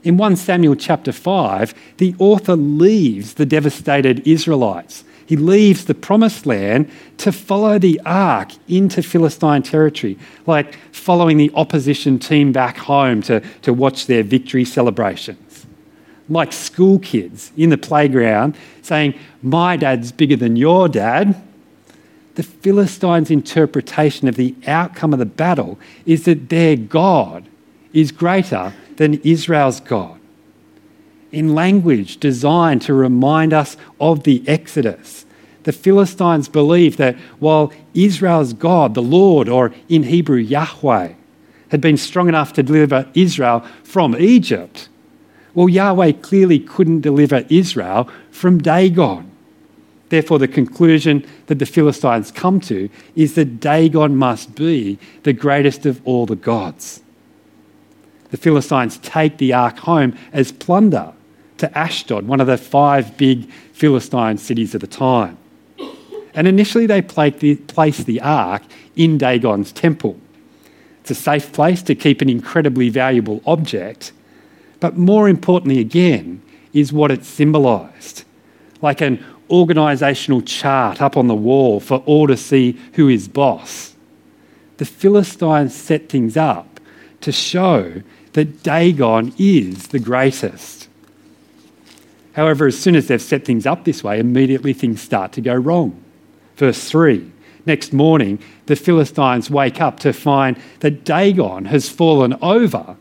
In 0.05 0.17
1 0.17 0.35
Samuel 0.35 0.75
chapter 0.75 1.11
5, 1.11 1.73
the 1.97 2.13
author 2.19 2.55
leaves 2.55 3.33
the 3.33 3.45
devastated 3.45 4.25
Israelites. 4.27 5.03
He 5.25 5.35
leaves 5.35 5.85
the 5.85 5.95
promised 5.95 6.45
land 6.45 6.91
to 7.17 7.31
follow 7.31 7.79
the 7.79 7.99
ark 8.05 8.51
into 8.67 9.01
Philistine 9.01 9.63
territory, 9.63 10.19
like 10.45 10.75
following 10.91 11.37
the 11.37 11.51
opposition 11.55 12.19
team 12.19 12.51
back 12.51 12.77
home 12.77 13.23
to, 13.23 13.39
to 13.63 13.73
watch 13.73 14.05
their 14.05 14.21
victory 14.21 14.63
celebrations. 14.63 15.65
Like 16.29 16.53
school 16.53 16.99
kids 16.99 17.51
in 17.57 17.71
the 17.71 17.77
playground 17.77 18.55
saying, 18.83 19.15
My 19.41 19.75
dad's 19.75 20.11
bigger 20.11 20.35
than 20.35 20.55
your 20.55 20.87
dad. 20.87 21.41
The 22.35 22.43
Philistines' 22.43 23.31
interpretation 23.31 24.27
of 24.27 24.35
the 24.35 24.53
outcome 24.67 25.13
of 25.13 25.19
the 25.19 25.25
battle 25.25 25.79
is 26.05 26.25
that 26.25 26.49
their 26.49 26.75
God 26.75 27.47
is 27.91 28.11
greater 28.11 28.73
than 28.97 29.15
Israel's 29.23 29.79
God. 29.79 30.19
In 31.31 31.53
language 31.53 32.17
designed 32.17 32.81
to 32.83 32.93
remind 32.93 33.53
us 33.53 33.75
of 33.99 34.23
the 34.23 34.43
Exodus, 34.47 35.25
the 35.63 35.71
Philistines 35.71 36.47
believed 36.47 36.97
that 36.99 37.15
while 37.39 37.73
Israel's 37.93 38.53
God, 38.53 38.93
the 38.93 39.01
Lord, 39.01 39.49
or 39.49 39.73
in 39.89 40.03
Hebrew, 40.03 40.37
Yahweh, 40.37 41.13
had 41.69 41.81
been 41.81 41.97
strong 41.97 42.29
enough 42.29 42.53
to 42.53 42.63
deliver 42.63 43.09
Israel 43.15 43.65
from 43.83 44.15
Egypt, 44.15 44.89
well, 45.55 45.69
Yahweh 45.69 46.11
clearly 46.13 46.59
couldn't 46.59 47.01
deliver 47.01 47.45
Israel 47.49 48.09
from 48.29 48.59
Dagon. 48.59 49.31
Therefore, 50.09 50.37
the 50.37 50.47
conclusion 50.47 51.25
that 51.47 51.59
the 51.59 51.65
Philistines 51.65 52.29
come 52.29 52.59
to 52.61 52.89
is 53.15 53.35
that 53.35 53.59
Dagon 53.59 54.15
must 54.15 54.53
be 54.53 54.99
the 55.23 55.33
greatest 55.33 55.85
of 55.85 55.99
all 56.05 56.25
the 56.25 56.35
gods. 56.35 57.01
The 58.35 58.41
Philistines 58.41 58.97
take 58.97 59.37
the 59.37 59.53
ark 59.53 59.77
home 59.77 60.13
as 60.33 60.51
plunder 60.51 61.13
to 61.57 61.77
Ashdod, 61.77 62.27
one 62.27 62.41
of 62.41 62.47
the 62.47 62.57
five 62.57 63.15
big 63.15 63.49
Philistine 63.71 64.37
cities 64.37 64.75
of 64.75 64.81
the 64.81 64.87
time. 64.87 65.37
And 66.33 66.45
initially, 66.45 66.85
they 66.85 67.01
place 67.01 68.03
the 68.03 68.21
ark 68.21 68.61
in 68.97 69.17
Dagon's 69.17 69.71
temple. 69.71 70.19
It's 70.99 71.11
a 71.11 71.15
safe 71.15 71.53
place 71.53 71.81
to 71.83 71.95
keep 71.95 72.19
an 72.19 72.29
incredibly 72.29 72.89
valuable 72.89 73.41
object. 73.45 74.11
But 74.81 74.97
more 74.97 75.29
importantly, 75.29 75.79
again, 75.79 76.41
is 76.73 76.91
what 76.91 77.11
it 77.11 77.23
symbolised 77.23 78.25
like 78.81 78.99
an 78.99 79.23
organisational 79.49 80.45
chart 80.45 81.01
up 81.01 81.15
on 81.15 81.27
the 81.27 81.35
wall 81.35 81.79
for 81.79 81.99
all 81.99 82.27
to 82.27 82.35
see 82.35 82.77
who 82.95 83.07
is 83.07 83.29
boss. 83.29 83.95
The 84.75 84.83
Philistines 84.83 85.73
set 85.73 86.09
things 86.09 86.35
up 86.35 86.81
to 87.21 87.31
show 87.31 88.03
that 88.35 88.63
Dagon 88.63 89.33
is 89.37 89.87
the 89.87 89.99
greatest. 89.99 90.89
However, 92.33 92.67
as 92.67 92.77
soon 92.77 92.97
as 92.97 93.07
they've 93.07 93.21
set 93.21 93.45
things 93.45 93.65
up 93.65 93.85
this 93.85 94.03
way, 94.03 94.19
immediately 94.19 94.73
things 94.73 95.01
start 95.01 95.31
to 95.33 95.41
go 95.41 95.55
wrong. 95.55 96.03
Verse 96.57 96.89
3 96.89 97.31
Next 97.65 97.93
morning, 97.93 98.39
the 98.65 98.75
Philistines 98.75 99.49
wake 99.49 99.79
up 99.79 99.99
to 100.01 100.11
find 100.11 100.59
that 100.81 101.05
Dagon 101.05 101.65
has 101.65 101.89
fallen 101.89 102.37
over 102.41 102.97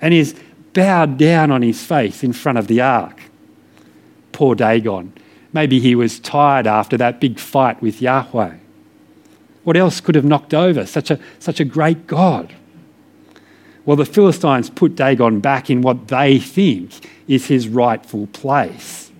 and 0.00 0.12
is 0.12 0.34
bowed 0.72 1.16
down 1.16 1.52
on 1.52 1.62
his 1.62 1.84
face 1.84 2.24
in 2.24 2.32
front 2.32 2.58
of 2.58 2.66
the 2.66 2.80
ark. 2.80 3.22
Poor 4.32 4.56
Dagon. 4.56 5.12
Maybe 5.52 5.78
he 5.78 5.94
was 5.94 6.18
tired 6.18 6.66
after 6.66 6.96
that 6.96 7.20
big 7.20 7.38
fight 7.38 7.80
with 7.80 8.02
Yahweh. 8.02 8.56
What 9.62 9.76
else 9.76 10.00
could 10.00 10.16
have 10.16 10.24
knocked 10.24 10.52
over 10.52 10.86
such 10.86 11.12
a, 11.12 11.20
such 11.38 11.60
a 11.60 11.64
great 11.64 12.08
God? 12.08 12.52
Well, 13.84 13.96
the 13.96 14.04
Philistines 14.04 14.70
put 14.70 14.94
Dagon 14.94 15.40
back 15.40 15.68
in 15.68 15.82
what 15.82 16.08
they 16.08 16.38
think 16.38 17.08
is 17.26 17.46
his 17.46 17.68
rightful 17.68 18.28
place. 18.28 19.10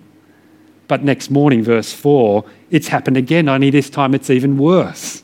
But 0.87 1.03
next 1.03 1.29
morning, 1.29 1.63
verse 1.63 1.91
4, 1.91 2.45
it's 2.69 2.87
happened 2.87 3.17
again, 3.17 3.49
only 3.49 3.69
this 3.69 3.89
time 3.89 4.13
it's 4.13 4.29
even 4.29 4.57
worse. 4.57 5.23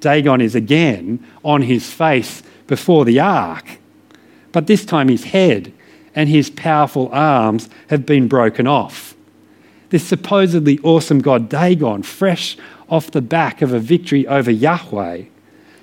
Dagon 0.00 0.40
is 0.40 0.54
again 0.54 1.24
on 1.44 1.62
his 1.62 1.90
face 1.90 2.42
before 2.66 3.04
the 3.04 3.20
ark, 3.20 3.78
but 4.50 4.66
this 4.66 4.84
time 4.84 5.08
his 5.08 5.24
head 5.24 5.72
and 6.14 6.28
his 6.28 6.50
powerful 6.50 7.08
arms 7.12 7.68
have 7.88 8.04
been 8.04 8.28
broken 8.28 8.66
off. 8.66 9.14
This 9.90 10.04
supposedly 10.04 10.78
awesome 10.80 11.20
god 11.20 11.48
Dagon, 11.48 12.02
fresh 12.02 12.56
off 12.88 13.10
the 13.10 13.22
back 13.22 13.62
of 13.62 13.72
a 13.72 13.78
victory 13.78 14.26
over 14.26 14.50
Yahweh, 14.50 15.24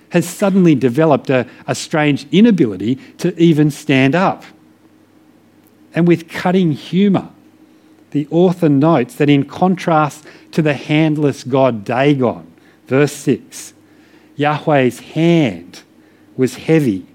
has 0.10 0.28
suddenly 0.28 0.75
developed 0.75 1.30
a, 1.30 1.48
a 1.68 1.75
strange 1.75 2.28
inability 2.32 2.96
to 3.18 3.38
even 3.39 3.70
stand 3.72 4.16
up. 4.16 4.44
And 5.94 6.08
with 6.08 6.30
cutting 6.30 6.72
humour, 6.72 7.30
the 8.12 8.28
author 8.32 8.70
notes 8.70 9.16
that 9.16 9.30
in 9.30 9.46
contrast 9.46 10.25
to 10.51 10.62
the 10.62 10.74
handless 10.74 11.44
god 11.44 11.86
Dagon, 11.86 12.51
verse 12.88 13.13
6, 13.13 13.74
Yahweh's 14.36 15.00
hand 15.00 15.84
was 16.38 16.56
heavy 16.56 17.06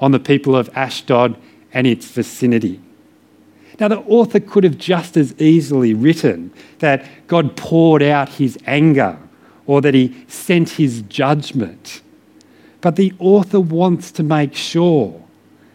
on 0.00 0.12
the 0.12 0.18
people 0.18 0.56
of 0.56 0.70
Ashdod 0.74 1.36
and 1.72 1.86
its 1.86 2.06
vicinity. 2.06 2.80
Now, 3.78 3.88
the 3.88 4.00
author 4.00 4.40
could 4.40 4.64
have 4.64 4.76
just 4.76 5.16
as 5.16 5.34
easily 5.40 5.94
written 5.94 6.52
that 6.80 7.06
God 7.26 7.56
poured 7.56 8.02
out 8.02 8.28
his 8.28 8.58
anger 8.66 9.18
or 9.66 9.80
that 9.80 9.94
he 9.94 10.24
sent 10.28 10.70
his 10.70 11.02
judgment. 11.02 12.02
But 12.80 12.96
the 12.96 13.12
author 13.18 13.60
wants 13.60 14.10
to 14.12 14.22
make 14.22 14.54
sure 14.54 15.20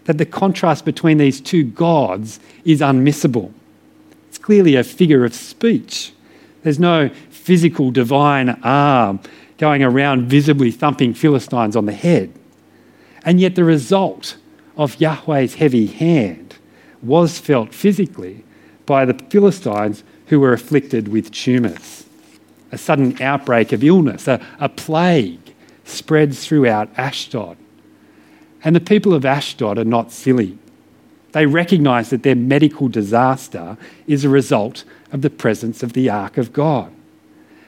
that 0.06 0.18
the 0.18 0.26
contrast 0.26 0.86
between 0.86 1.18
these 1.18 1.42
two 1.42 1.64
gods 1.64 2.40
is 2.64 2.82
unmissable 2.82 3.52
It's 4.30 4.38
clearly 4.38 4.76
a 4.76 4.84
figure 4.84 5.26
of 5.26 5.34
speech. 5.34 6.14
There's 6.64 6.80
no 6.80 7.10
physical 7.30 7.92
divine 7.92 8.50
arm 8.64 9.20
going 9.58 9.84
around 9.84 10.28
visibly 10.28 10.72
thumping 10.72 11.14
Philistines 11.14 11.76
on 11.76 11.86
the 11.86 11.94
head. 11.94 12.32
And 13.24 13.40
yet, 13.40 13.56
the 13.56 13.64
result 13.64 14.38
of 14.78 15.00
Yahweh's 15.00 15.56
heavy 15.56 15.88
hand 15.88 16.56
was 17.02 17.40
felt 17.40 17.74
physically 17.74 18.44
by 18.86 19.06
the 19.06 19.14
Philistines 19.30 20.04
who 20.28 20.40
were 20.40 20.54
afflicted 20.54 21.08
with 21.08 21.32
tumours. 21.32 22.06
A 22.72 22.78
sudden 22.78 23.20
outbreak 23.22 23.72
of 23.72 23.84
illness, 23.84 24.28
a, 24.28 24.46
a 24.60 24.70
plague, 24.70 25.45
spreads 25.86 26.46
throughout 26.46 26.90
Ashdod. 26.98 27.58
And 28.64 28.76
the 28.76 28.82
people 28.82 29.14
of 29.14 29.26
Ashdod 29.26 29.78
are 29.78 29.86
not 29.86 30.12
silly. 30.12 30.58
They 31.32 31.46
recognize 31.46 32.10
that 32.10 32.24
their 32.24 32.36
medical 32.36 32.88
disaster 32.88 33.78
is 34.08 34.26
a 34.26 34.30
result 34.30 34.84
of 35.12 35.22
the 35.22 35.30
presence 35.30 35.84
of 35.84 35.94
the 35.94 36.10
ark 36.10 36.38
of 36.38 36.52
God. 36.52 36.92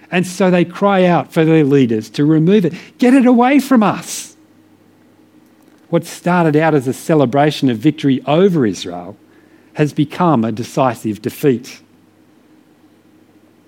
And 0.09 0.25
so 0.25 0.49
they 0.49 0.65
cry 0.65 1.05
out 1.05 1.33
for 1.33 1.45
their 1.45 1.63
leaders 1.63 2.09
to 2.11 2.25
remove 2.25 2.65
it. 2.65 2.73
Get 2.97 3.13
it 3.13 3.25
away 3.25 3.59
from 3.59 3.83
us. 3.83 4.35
What 5.89 6.05
started 6.05 6.55
out 6.55 6.73
as 6.73 6.87
a 6.87 6.93
celebration 6.93 7.69
of 7.69 7.77
victory 7.77 8.21
over 8.25 8.65
Israel 8.65 9.17
has 9.73 9.93
become 9.93 10.43
a 10.43 10.51
decisive 10.51 11.21
defeat. 11.21 11.81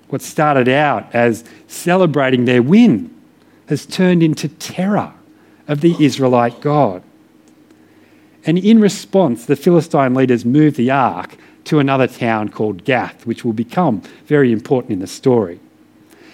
What 0.07 0.21
started 0.21 0.67
out 0.67 1.13
as 1.13 1.43
celebrating 1.67 2.45
their 2.45 2.63
win 2.63 3.13
has 3.69 3.85
turned 3.85 4.23
into 4.23 4.47
terror 4.47 5.13
of 5.67 5.81
the 5.81 5.95
Israelite 6.03 6.59
God. 6.59 7.03
And 8.43 8.57
in 8.57 8.81
response, 8.81 9.45
the 9.45 9.55
Philistine 9.55 10.15
leaders 10.15 10.43
moved 10.43 10.75
the 10.75 10.89
ark 10.89 11.37
to 11.65 11.77
another 11.77 12.07
town 12.07 12.49
called 12.49 12.83
Gath, 12.83 13.27
which 13.27 13.45
will 13.45 13.53
become 13.53 14.01
very 14.25 14.51
important 14.51 14.93
in 14.93 14.99
the 14.99 15.07
story. 15.07 15.59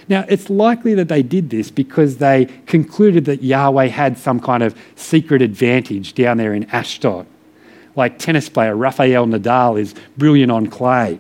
Now, 0.08 0.24
it's 0.30 0.50
likely 0.50 0.94
that 0.94 1.10
they 1.10 1.24
did 1.24 1.50
this 1.50 1.72
because 1.72 2.18
they 2.18 2.46
concluded 2.68 3.26
that 3.26 3.44
Yahweh 3.44 3.88
had 3.88 4.18
some 4.18 4.40
kind 4.40 4.64
of 4.64 4.78
secret 4.96 5.42
advantage 5.42 6.14
down 6.14 6.38
there 6.38 6.54
in 6.54 6.70
Ashdod. 6.70 7.26
Like 7.98 8.18
tennis 8.18 8.48
player 8.48 8.78
Rafael 8.78 9.26
Nadal 9.26 9.78
is 9.78 9.94
brilliant 10.16 10.54
on 10.54 10.68
clay. 10.68 11.20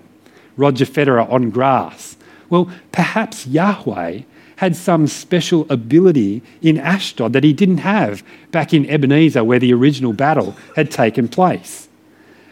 Roger 0.55 0.85
Federer 0.85 1.29
on 1.29 1.49
grass. 1.49 2.15
Well, 2.49 2.71
perhaps 2.93 3.47
Yahweh 3.47 4.21
had 4.57 4.75
some 4.75 5.07
special 5.07 5.65
ability 5.69 6.41
in 6.61 6.77
Ashdod 6.77 7.33
that 7.33 7.43
he 7.43 7.53
didn't 7.53 7.79
have 7.79 8.23
back 8.51 8.73
in 8.73 8.89
Ebenezer, 8.89 9.43
where 9.43 9.59
the 9.59 9.73
original 9.73 10.13
battle 10.13 10.55
had 10.75 10.91
taken 10.91 11.27
place. 11.27 11.87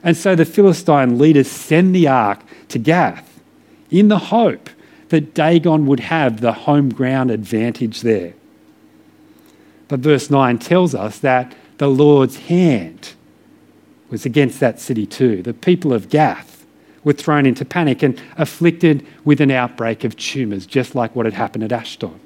And 0.03 0.17
so 0.17 0.35
the 0.35 0.45
Philistine 0.45 1.17
leaders 1.17 1.49
send 1.49 1.95
the 1.95 2.07
ark 2.07 2.41
to 2.69 2.79
Gath 2.79 3.39
in 3.89 4.09
the 4.09 4.19
hope 4.19 4.69
that 5.09 5.33
Dagon 5.33 5.85
would 5.85 6.01
have 6.01 6.41
the 6.41 6.53
home 6.53 6.89
ground 6.89 7.31
advantage 7.31 8.01
there. 8.01 8.33
But 9.87 9.99
verse 9.99 10.29
9 10.29 10.57
tells 10.59 10.95
us 10.95 11.19
that 11.19 11.55
the 11.77 11.87
Lord's 11.87 12.37
hand 12.37 13.13
was 14.09 14.25
against 14.25 14.59
that 14.59 14.79
city 14.79 15.05
too. 15.05 15.41
The 15.41 15.53
people 15.53 15.93
of 15.93 16.09
Gath 16.09 16.52
were 17.03 17.13
thrown 17.13 17.45
into 17.45 17.65
panic 17.65 18.03
and 18.03 18.21
afflicted 18.37 19.05
with 19.25 19.41
an 19.41 19.51
outbreak 19.51 20.03
of 20.03 20.15
tumours, 20.15 20.65
just 20.65 20.95
like 20.95 21.15
what 21.15 21.25
had 21.25 21.33
happened 21.33 21.63
at 21.63 21.71
Ashdod. 21.71 22.19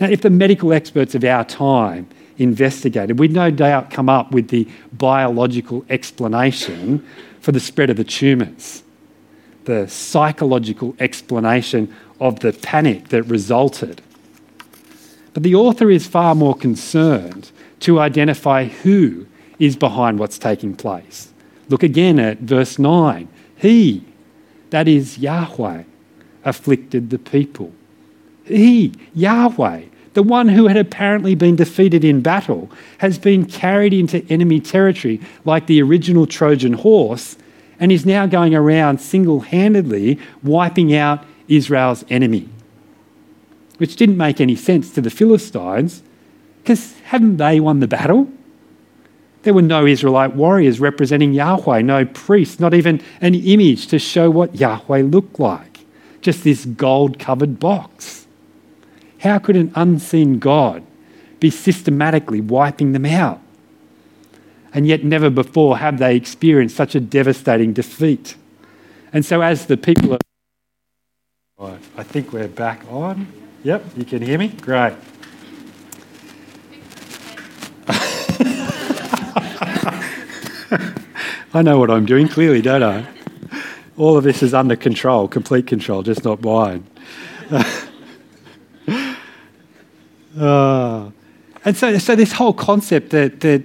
Now, 0.00 0.08
if 0.08 0.22
the 0.22 0.30
medical 0.30 0.72
experts 0.72 1.14
of 1.14 1.24
our 1.24 1.44
time 1.44 2.08
investigated, 2.38 3.18
we'd 3.18 3.32
no 3.32 3.50
doubt 3.50 3.90
come 3.90 4.08
up 4.08 4.32
with 4.32 4.48
the 4.48 4.68
biological 4.92 5.84
explanation 5.88 7.06
for 7.40 7.52
the 7.52 7.60
spread 7.60 7.90
of 7.90 7.96
the 7.96 8.04
tumours, 8.04 8.82
the 9.64 9.86
psychological 9.88 10.96
explanation 10.98 11.94
of 12.20 12.40
the 12.40 12.52
panic 12.52 13.08
that 13.08 13.22
resulted. 13.24 14.00
But 15.34 15.42
the 15.42 15.54
author 15.54 15.90
is 15.90 16.06
far 16.06 16.34
more 16.34 16.54
concerned 16.54 17.50
to 17.80 18.00
identify 18.00 18.66
who 18.66 19.26
is 19.58 19.76
behind 19.76 20.18
what's 20.18 20.38
taking 20.38 20.74
place. 20.74 21.32
Look 21.68 21.82
again 21.82 22.18
at 22.18 22.38
verse 22.38 22.78
9. 22.78 23.28
He, 23.62 24.04
that 24.70 24.88
is 24.88 25.18
Yahweh, 25.18 25.84
afflicted 26.44 27.10
the 27.10 27.18
people. 27.18 27.72
He, 28.44 28.92
Yahweh, 29.14 29.82
the 30.14 30.22
one 30.24 30.48
who 30.48 30.66
had 30.66 30.76
apparently 30.76 31.36
been 31.36 31.54
defeated 31.54 32.04
in 32.04 32.22
battle, 32.22 32.68
has 32.98 33.20
been 33.20 33.46
carried 33.46 33.94
into 33.94 34.26
enemy 34.28 34.58
territory 34.58 35.20
like 35.44 35.66
the 35.66 35.80
original 35.80 36.26
Trojan 36.26 36.72
horse 36.72 37.38
and 37.78 37.92
is 37.92 38.04
now 38.04 38.26
going 38.26 38.52
around 38.52 39.00
single 39.00 39.40
handedly 39.40 40.18
wiping 40.42 40.92
out 40.92 41.24
Israel's 41.46 42.04
enemy. 42.10 42.48
Which 43.78 43.94
didn't 43.94 44.16
make 44.16 44.40
any 44.40 44.56
sense 44.56 44.90
to 44.94 45.00
the 45.00 45.08
Philistines 45.08 46.02
because 46.62 46.98
hadn't 47.04 47.36
they 47.36 47.60
won 47.60 47.78
the 47.78 47.86
battle? 47.86 48.28
There 49.42 49.54
were 49.54 49.62
no 49.62 49.86
Israelite 49.86 50.36
warriors 50.36 50.78
representing 50.78 51.32
Yahweh, 51.32 51.82
no 51.82 52.04
priests, 52.04 52.60
not 52.60 52.74
even 52.74 53.02
an 53.20 53.34
image 53.34 53.88
to 53.88 53.98
show 53.98 54.30
what 54.30 54.54
Yahweh 54.54 55.02
looked 55.02 55.40
like. 55.40 55.80
Just 56.20 56.44
this 56.44 56.64
gold 56.64 57.18
covered 57.18 57.58
box. 57.58 58.26
How 59.20 59.38
could 59.38 59.56
an 59.56 59.72
unseen 59.74 60.38
God 60.38 60.84
be 61.40 61.50
systematically 61.50 62.40
wiping 62.40 62.92
them 62.92 63.06
out? 63.06 63.40
And 64.72 64.86
yet, 64.86 65.04
never 65.04 65.28
before 65.28 65.78
have 65.78 65.98
they 65.98 66.16
experienced 66.16 66.76
such 66.76 66.94
a 66.94 67.00
devastating 67.00 67.72
defeat. 67.72 68.36
And 69.12 69.24
so, 69.24 69.42
as 69.42 69.66
the 69.66 69.76
people 69.76 70.14
are. 70.14 71.78
I 71.96 72.02
think 72.02 72.32
we're 72.32 72.48
back 72.48 72.80
on. 72.90 73.26
Yep, 73.64 73.84
you 73.96 74.04
can 74.04 74.22
hear 74.22 74.38
me? 74.38 74.48
Great. 74.48 74.94
I 81.54 81.62
know 81.62 81.78
what 81.78 81.90
I'm 81.90 82.06
doing 82.06 82.28
clearly, 82.28 82.62
don't 82.62 82.82
I? 82.82 83.06
All 83.96 84.16
of 84.16 84.24
this 84.24 84.42
is 84.42 84.54
under 84.54 84.76
control, 84.76 85.28
complete 85.28 85.66
control, 85.66 86.02
just 86.02 86.24
not 86.24 86.42
mine. 86.42 86.86
uh, 90.38 91.10
and 91.64 91.76
so, 91.76 91.98
so 91.98 92.16
this 92.16 92.32
whole 92.32 92.54
concept 92.54 93.10
that, 93.10 93.40
that, 93.40 93.62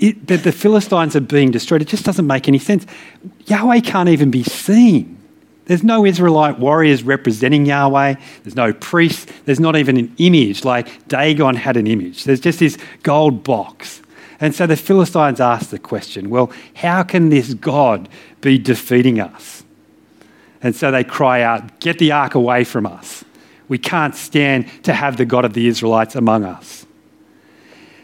it, 0.00 0.26
that 0.26 0.42
the 0.42 0.52
Philistines 0.52 1.14
are 1.14 1.20
being 1.20 1.50
destroyed, 1.50 1.82
it 1.82 1.88
just 1.88 2.04
doesn't 2.04 2.26
make 2.26 2.48
any 2.48 2.58
sense. 2.58 2.84
Yahweh 3.46 3.80
can't 3.80 4.08
even 4.08 4.30
be 4.30 4.42
seen. 4.42 5.18
There's 5.66 5.84
no 5.84 6.04
Israelite 6.04 6.58
warriors 6.58 7.04
representing 7.04 7.64
Yahweh. 7.64 8.16
There's 8.42 8.56
no 8.56 8.72
priests. 8.74 9.26
There's 9.46 9.60
not 9.60 9.76
even 9.76 9.96
an 9.96 10.14
image 10.18 10.64
like 10.64 11.08
Dagon 11.08 11.54
had 11.54 11.76
an 11.76 11.86
image. 11.86 12.24
There's 12.24 12.40
just 12.40 12.58
this 12.58 12.76
gold 13.02 13.44
box. 13.44 14.02
And 14.40 14.54
so 14.54 14.66
the 14.66 14.76
Philistines 14.76 15.40
asked 15.40 15.70
the 15.70 15.78
question 15.78 16.30
well, 16.30 16.52
how 16.74 17.02
can 17.02 17.28
this 17.28 17.54
God 17.54 18.08
be 18.40 18.58
defeating 18.58 19.20
us? 19.20 19.64
And 20.62 20.74
so 20.74 20.90
they 20.90 21.04
cry 21.04 21.42
out, 21.42 21.80
Get 21.80 21.98
the 21.98 22.12
ark 22.12 22.34
away 22.34 22.64
from 22.64 22.86
us. 22.86 23.24
We 23.68 23.78
can't 23.78 24.14
stand 24.14 24.66
to 24.84 24.92
have 24.92 25.16
the 25.16 25.24
God 25.24 25.44
of 25.44 25.54
the 25.54 25.66
Israelites 25.68 26.14
among 26.14 26.44
us. 26.44 26.86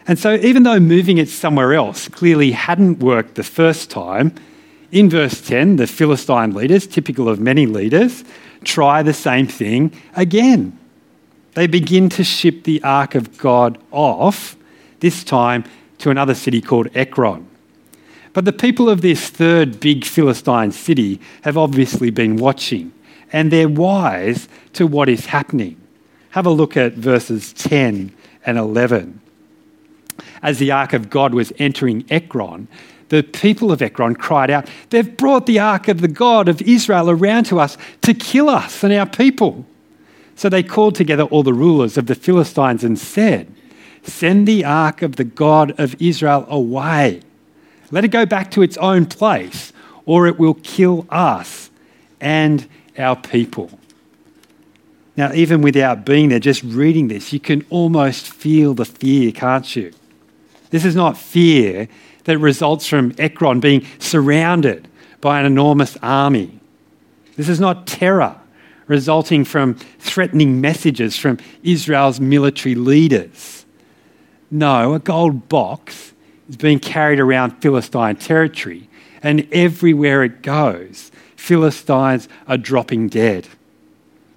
And 0.07 0.17
so, 0.17 0.33
even 0.35 0.63
though 0.63 0.79
moving 0.79 1.17
it 1.17 1.29
somewhere 1.29 1.73
else 1.73 2.07
clearly 2.07 2.51
hadn't 2.51 2.99
worked 2.99 3.35
the 3.35 3.43
first 3.43 3.89
time, 3.89 4.33
in 4.91 5.09
verse 5.09 5.41
10, 5.41 5.77
the 5.77 5.87
Philistine 5.87 6.53
leaders, 6.53 6.85
typical 6.85 7.29
of 7.29 7.39
many 7.39 7.65
leaders, 7.65 8.23
try 8.63 9.03
the 9.03 9.13
same 9.13 9.47
thing 9.47 9.93
again. 10.15 10.77
They 11.53 11.67
begin 11.67 12.09
to 12.09 12.23
ship 12.23 12.63
the 12.63 12.83
ark 12.83 13.15
of 13.15 13.37
God 13.37 13.77
off, 13.91 14.55
this 14.99 15.23
time 15.23 15.63
to 16.01 16.09
another 16.09 16.35
city 16.35 16.61
called 16.61 16.89
Ekron. 16.93 17.47
But 18.33 18.45
the 18.45 18.53
people 18.53 18.89
of 18.89 19.01
this 19.01 19.29
third 19.29 19.79
big 19.79 20.05
Philistine 20.05 20.71
city 20.71 21.19
have 21.41 21.57
obviously 21.57 22.09
been 22.09 22.37
watching, 22.37 22.93
and 23.31 23.51
they're 23.51 23.69
wise 23.69 24.47
to 24.73 24.87
what 24.87 25.09
is 25.09 25.27
happening. 25.27 25.79
Have 26.31 26.45
a 26.45 26.51
look 26.51 26.77
at 26.77 26.93
verses 26.93 27.53
10 27.53 28.13
and 28.45 28.57
11. 28.57 29.19
As 30.41 30.59
the 30.59 30.71
ark 30.71 30.93
of 30.93 31.09
God 31.09 31.33
was 31.33 31.51
entering 31.59 32.05
Ekron, 32.09 32.67
the 33.09 33.21
people 33.21 33.71
of 33.71 33.81
Ekron 33.81 34.15
cried 34.15 34.49
out, 34.49 34.69
They've 34.89 35.17
brought 35.17 35.45
the 35.45 35.59
ark 35.59 35.89
of 35.89 35.99
the 35.99 36.07
God 36.07 36.47
of 36.47 36.61
Israel 36.61 37.09
around 37.09 37.43
to 37.45 37.59
us 37.59 37.77
to 38.03 38.13
kill 38.13 38.49
us 38.49 38.83
and 38.83 38.93
our 38.93 39.05
people. 39.05 39.65
So 40.35 40.47
they 40.47 40.63
called 40.63 40.95
together 40.95 41.23
all 41.23 41.43
the 41.43 41.53
rulers 41.53 41.97
of 41.97 42.05
the 42.05 42.15
Philistines 42.15 42.83
and 42.85 42.97
said, 42.97 43.53
Send 44.03 44.47
the 44.47 44.65
ark 44.65 45.01
of 45.01 45.15
the 45.15 45.23
God 45.23 45.79
of 45.79 45.95
Israel 46.01 46.45
away. 46.49 47.21
Let 47.91 48.03
it 48.05 48.09
go 48.09 48.25
back 48.25 48.51
to 48.51 48.61
its 48.61 48.77
own 48.77 49.05
place, 49.05 49.73
or 50.05 50.27
it 50.27 50.39
will 50.39 50.55
kill 50.55 51.05
us 51.09 51.69
and 52.19 52.67
our 52.97 53.15
people. 53.15 53.71
Now, 55.17 55.33
even 55.33 55.61
without 55.61 56.05
being 56.05 56.29
there, 56.29 56.39
just 56.39 56.63
reading 56.63 57.09
this, 57.09 57.33
you 57.33 57.39
can 57.39 57.65
almost 57.69 58.31
feel 58.31 58.73
the 58.73 58.85
fear, 58.85 59.31
can't 59.31 59.75
you? 59.75 59.91
This 60.69 60.85
is 60.85 60.95
not 60.95 61.17
fear 61.17 61.89
that 62.23 62.37
results 62.37 62.87
from 62.87 63.13
Ekron 63.17 63.59
being 63.59 63.85
surrounded 63.99 64.87
by 65.19 65.39
an 65.39 65.45
enormous 65.45 65.97
army. 66.01 66.59
This 67.35 67.49
is 67.49 67.59
not 67.59 67.87
terror 67.87 68.37
resulting 68.87 69.45
from 69.45 69.75
threatening 69.99 70.59
messages 70.59 71.17
from 71.17 71.37
Israel's 71.63 72.19
military 72.19 72.75
leaders. 72.75 73.60
No, 74.51 74.93
a 74.93 74.99
gold 74.99 75.47
box 75.47 76.11
is 76.49 76.57
being 76.57 76.79
carried 76.79 77.19
around 77.19 77.61
Philistine 77.61 78.17
territory, 78.17 78.89
and 79.23 79.47
everywhere 79.53 80.23
it 80.23 80.41
goes, 80.41 81.09
Philistines 81.37 82.27
are 82.47 82.57
dropping 82.57 83.07
dead. 83.07 83.47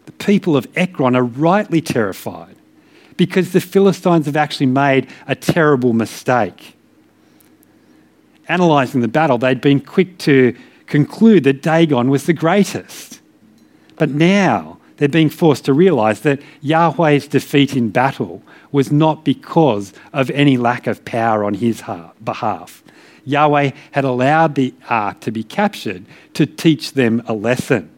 The 0.07 0.12
people 0.12 0.57
of 0.57 0.68
Ekron 0.77 1.16
are 1.16 1.24
rightly 1.24 1.81
terrified 1.81 2.55
because 3.16 3.53
the 3.53 3.61
Philistines 3.61 4.27
have 4.27 4.37
actually 4.37 4.66
made 4.66 5.09
a 5.27 5.35
terrible 5.35 5.92
mistake. 5.92 6.77
Analysing 8.48 9.00
the 9.00 9.09
battle, 9.09 9.38
they'd 9.38 9.61
been 9.61 9.81
quick 9.81 10.18
to 10.18 10.55
conclude 10.87 11.44
that 11.44 11.62
Dagon 11.62 12.09
was 12.11 12.27
the 12.27 12.33
greatest. 12.33 13.20
But 13.96 14.11
now 14.11 14.73
they're 14.96 15.09
being 15.09 15.30
forced 15.30 15.64
to 15.64 15.72
realise 15.72 16.20
that 16.20 16.40
Yahweh's 16.61 17.26
defeat 17.26 17.76
in 17.76 17.90
battle 17.90 18.42
was 18.70 18.92
not 18.92 19.24
because 19.24 19.92
of 20.12 20.30
any 20.30 20.57
lack 20.57 20.87
of 20.87 21.04
power 21.04 21.44
on 21.44 21.54
his 21.54 21.83
behalf. 22.22 22.83
Yahweh 23.24 23.70
had 23.92 24.04
allowed 24.04 24.54
the 24.54 24.74
ark 24.88 25.20
to 25.20 25.30
be 25.30 25.42
captured 25.42 26.04
to 26.35 26.46
teach 26.46 26.92
them 26.92 27.22
a 27.26 27.33
lesson. 27.33 27.90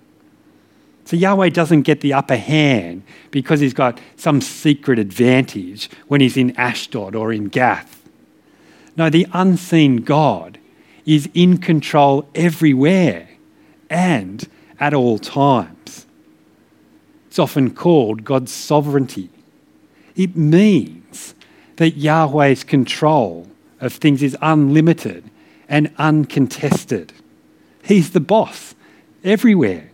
So 1.05 1.17
Yahweh 1.17 1.51
doesn't 1.51 1.83
get 1.83 2.01
the 2.01 2.13
upper 2.15 2.37
hand 2.37 3.03
because 3.31 3.61
he's 3.61 3.75
got 3.75 4.01
some 4.17 4.41
secret 4.41 4.99
advantage 4.99 5.89
when 6.09 6.21
he's 6.21 6.37
in 6.37 6.57
Ashdod 6.57 7.15
or 7.15 7.33
in 7.33 7.47
Gath. 7.47 8.03
No, 8.97 9.11
the 9.11 9.27
unseen 9.33 9.99
God 9.99 10.59
is 11.05 11.29
in 11.35 11.59
control 11.59 12.29
everywhere 12.35 13.29
and 13.89 14.49
at 14.81 14.95
all 14.95 15.19
times. 15.19 16.06
It's 17.37 17.38
often 17.38 17.75
called 17.75 18.25
God's 18.25 18.51
sovereignty. 18.51 19.29
It 20.14 20.38
means 20.38 21.35
that 21.77 21.99
Yahweh's 21.99 22.64
control 22.64 23.46
of 23.79 23.92
things 23.92 24.22
is 24.22 24.35
unlimited 24.40 25.22
and 25.68 25.92
uncontested. 25.99 27.12
He's 27.83 28.12
the 28.12 28.20
boss 28.20 28.75
everywhere 29.22 29.90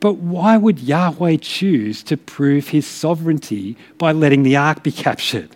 But 0.00 0.14
why 0.14 0.56
would 0.56 0.78
Yahweh 0.80 1.36
choose 1.42 2.02
to 2.04 2.16
prove 2.16 2.68
his 2.68 2.86
sovereignty 2.86 3.76
by 3.98 4.12
letting 4.12 4.44
the 4.44 4.56
ark 4.56 4.82
be 4.82 4.92
captured? 4.92 5.54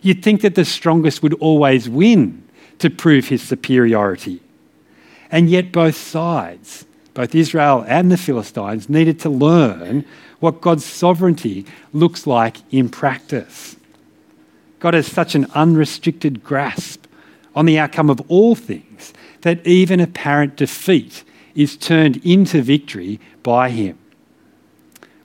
You'd 0.00 0.22
think 0.22 0.40
that 0.40 0.54
the 0.54 0.64
strongest 0.64 1.22
would 1.22 1.34
always 1.34 1.86
win 1.86 2.48
to 2.78 2.88
prove 2.88 3.28
his 3.28 3.42
superiority. 3.42 4.40
And 5.30 5.50
yet, 5.50 5.70
both 5.70 5.96
sides, 5.96 6.86
both 7.18 7.34
Israel 7.34 7.84
and 7.88 8.12
the 8.12 8.16
Philistines, 8.16 8.88
needed 8.88 9.18
to 9.18 9.28
learn 9.28 10.04
what 10.38 10.60
God's 10.60 10.84
sovereignty 10.84 11.66
looks 11.92 12.28
like 12.28 12.58
in 12.70 12.88
practice. 12.88 13.74
God 14.78 14.94
has 14.94 15.08
such 15.08 15.34
an 15.34 15.46
unrestricted 15.52 16.44
grasp 16.44 17.06
on 17.56 17.66
the 17.66 17.76
outcome 17.76 18.08
of 18.08 18.22
all 18.28 18.54
things 18.54 19.12
that 19.40 19.66
even 19.66 19.98
apparent 19.98 20.54
defeat 20.54 21.24
is 21.56 21.76
turned 21.76 22.24
into 22.24 22.62
victory 22.62 23.18
by 23.42 23.70
Him, 23.70 23.98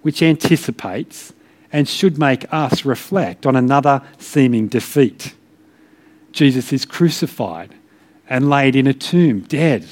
which 0.01 0.23
anticipates 0.23 1.31
and 1.71 1.87
should 1.87 2.17
make 2.17 2.51
us 2.51 2.85
reflect 2.85 3.45
on 3.45 3.55
another 3.55 4.01
seeming 4.17 4.67
defeat. 4.67 5.35
Jesus 6.31 6.73
is 6.73 6.85
crucified 6.85 7.75
and 8.27 8.49
laid 8.49 8.75
in 8.75 8.87
a 8.87 8.95
tomb, 8.95 9.41
dead. 9.41 9.85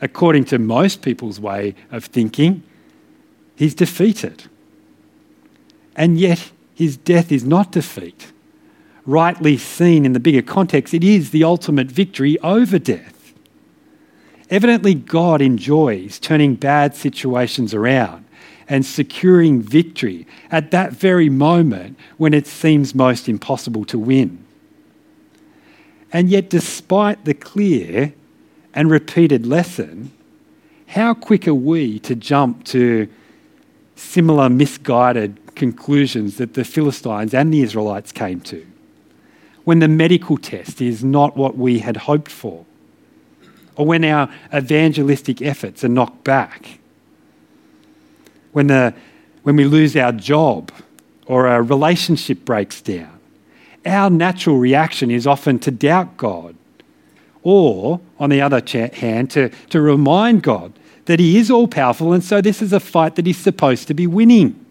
According 0.00 0.44
to 0.46 0.58
most 0.58 1.02
people's 1.02 1.38
way 1.38 1.74
of 1.90 2.06
thinking, 2.06 2.62
he's 3.56 3.74
defeated. 3.74 4.44
And 5.94 6.18
yet, 6.18 6.50
his 6.74 6.96
death 6.96 7.30
is 7.30 7.44
not 7.44 7.72
defeat. 7.72 8.32
Rightly 9.04 9.58
seen 9.58 10.06
in 10.06 10.12
the 10.12 10.20
bigger 10.20 10.42
context, 10.42 10.94
it 10.94 11.04
is 11.04 11.30
the 11.30 11.44
ultimate 11.44 11.88
victory 11.88 12.38
over 12.40 12.78
death. 12.78 13.34
Evidently, 14.48 14.94
God 14.94 15.42
enjoys 15.42 16.18
turning 16.18 16.54
bad 16.54 16.94
situations 16.94 17.74
around 17.74 18.24
and 18.68 18.86
securing 18.86 19.60
victory 19.60 20.26
at 20.50 20.70
that 20.70 20.92
very 20.92 21.28
moment 21.28 21.98
when 22.16 22.32
it 22.32 22.46
seems 22.46 22.94
most 22.94 23.28
impossible 23.28 23.84
to 23.84 23.98
win. 23.98 24.44
And 26.12 26.30
yet, 26.30 26.48
despite 26.50 27.24
the 27.24 27.34
clear 27.34 28.14
and 28.74 28.90
repeated 28.90 29.46
lesson, 29.46 30.12
how 30.88 31.14
quick 31.14 31.46
are 31.46 31.54
we 31.54 31.98
to 32.00 32.14
jump 32.14 32.64
to 32.64 33.08
similar 33.96 34.48
misguided 34.48 35.54
conclusions 35.54 36.36
that 36.36 36.54
the 36.54 36.64
Philistines 36.64 37.34
and 37.34 37.52
the 37.52 37.62
Israelites 37.62 38.12
came 38.12 38.40
to 38.40 38.66
when 39.64 39.78
the 39.78 39.88
medical 39.88 40.36
test 40.36 40.80
is 40.80 41.04
not 41.04 41.36
what 41.36 41.56
we 41.56 41.78
had 41.78 41.96
hoped 41.96 42.30
for, 42.30 42.64
or 43.76 43.86
when 43.86 44.04
our 44.04 44.28
evangelistic 44.54 45.40
efforts 45.42 45.84
are 45.84 45.88
knocked 45.88 46.24
back, 46.24 46.80
when, 48.52 48.66
the, 48.66 48.94
when 49.42 49.56
we 49.56 49.64
lose 49.64 49.96
our 49.96 50.12
job 50.12 50.72
or 51.26 51.46
a 51.46 51.62
relationship 51.62 52.44
breaks 52.44 52.80
down. 52.80 53.16
Our 53.86 54.10
natural 54.10 54.56
reaction 54.56 55.10
is 55.10 55.26
often 55.26 55.58
to 55.60 55.70
doubt 55.70 56.16
God, 56.16 56.56
or, 57.42 58.00
on 58.18 58.30
the 58.30 58.40
other 58.40 58.62
hand, 58.94 59.30
to, 59.30 59.48
to 59.70 59.80
remind 59.80 60.42
God 60.42 60.72
that 61.06 61.20
He 61.20 61.38
is 61.38 61.50
all 61.50 61.68
powerful 61.68 62.12
and 62.12 62.22
so 62.22 62.40
this 62.40 62.62
is 62.62 62.72
a 62.72 62.80
fight 62.80 63.16
that 63.16 63.26
He's 63.26 63.38
supposed 63.38 63.88
to 63.88 63.94
be 63.94 64.06
winning. 64.06 64.64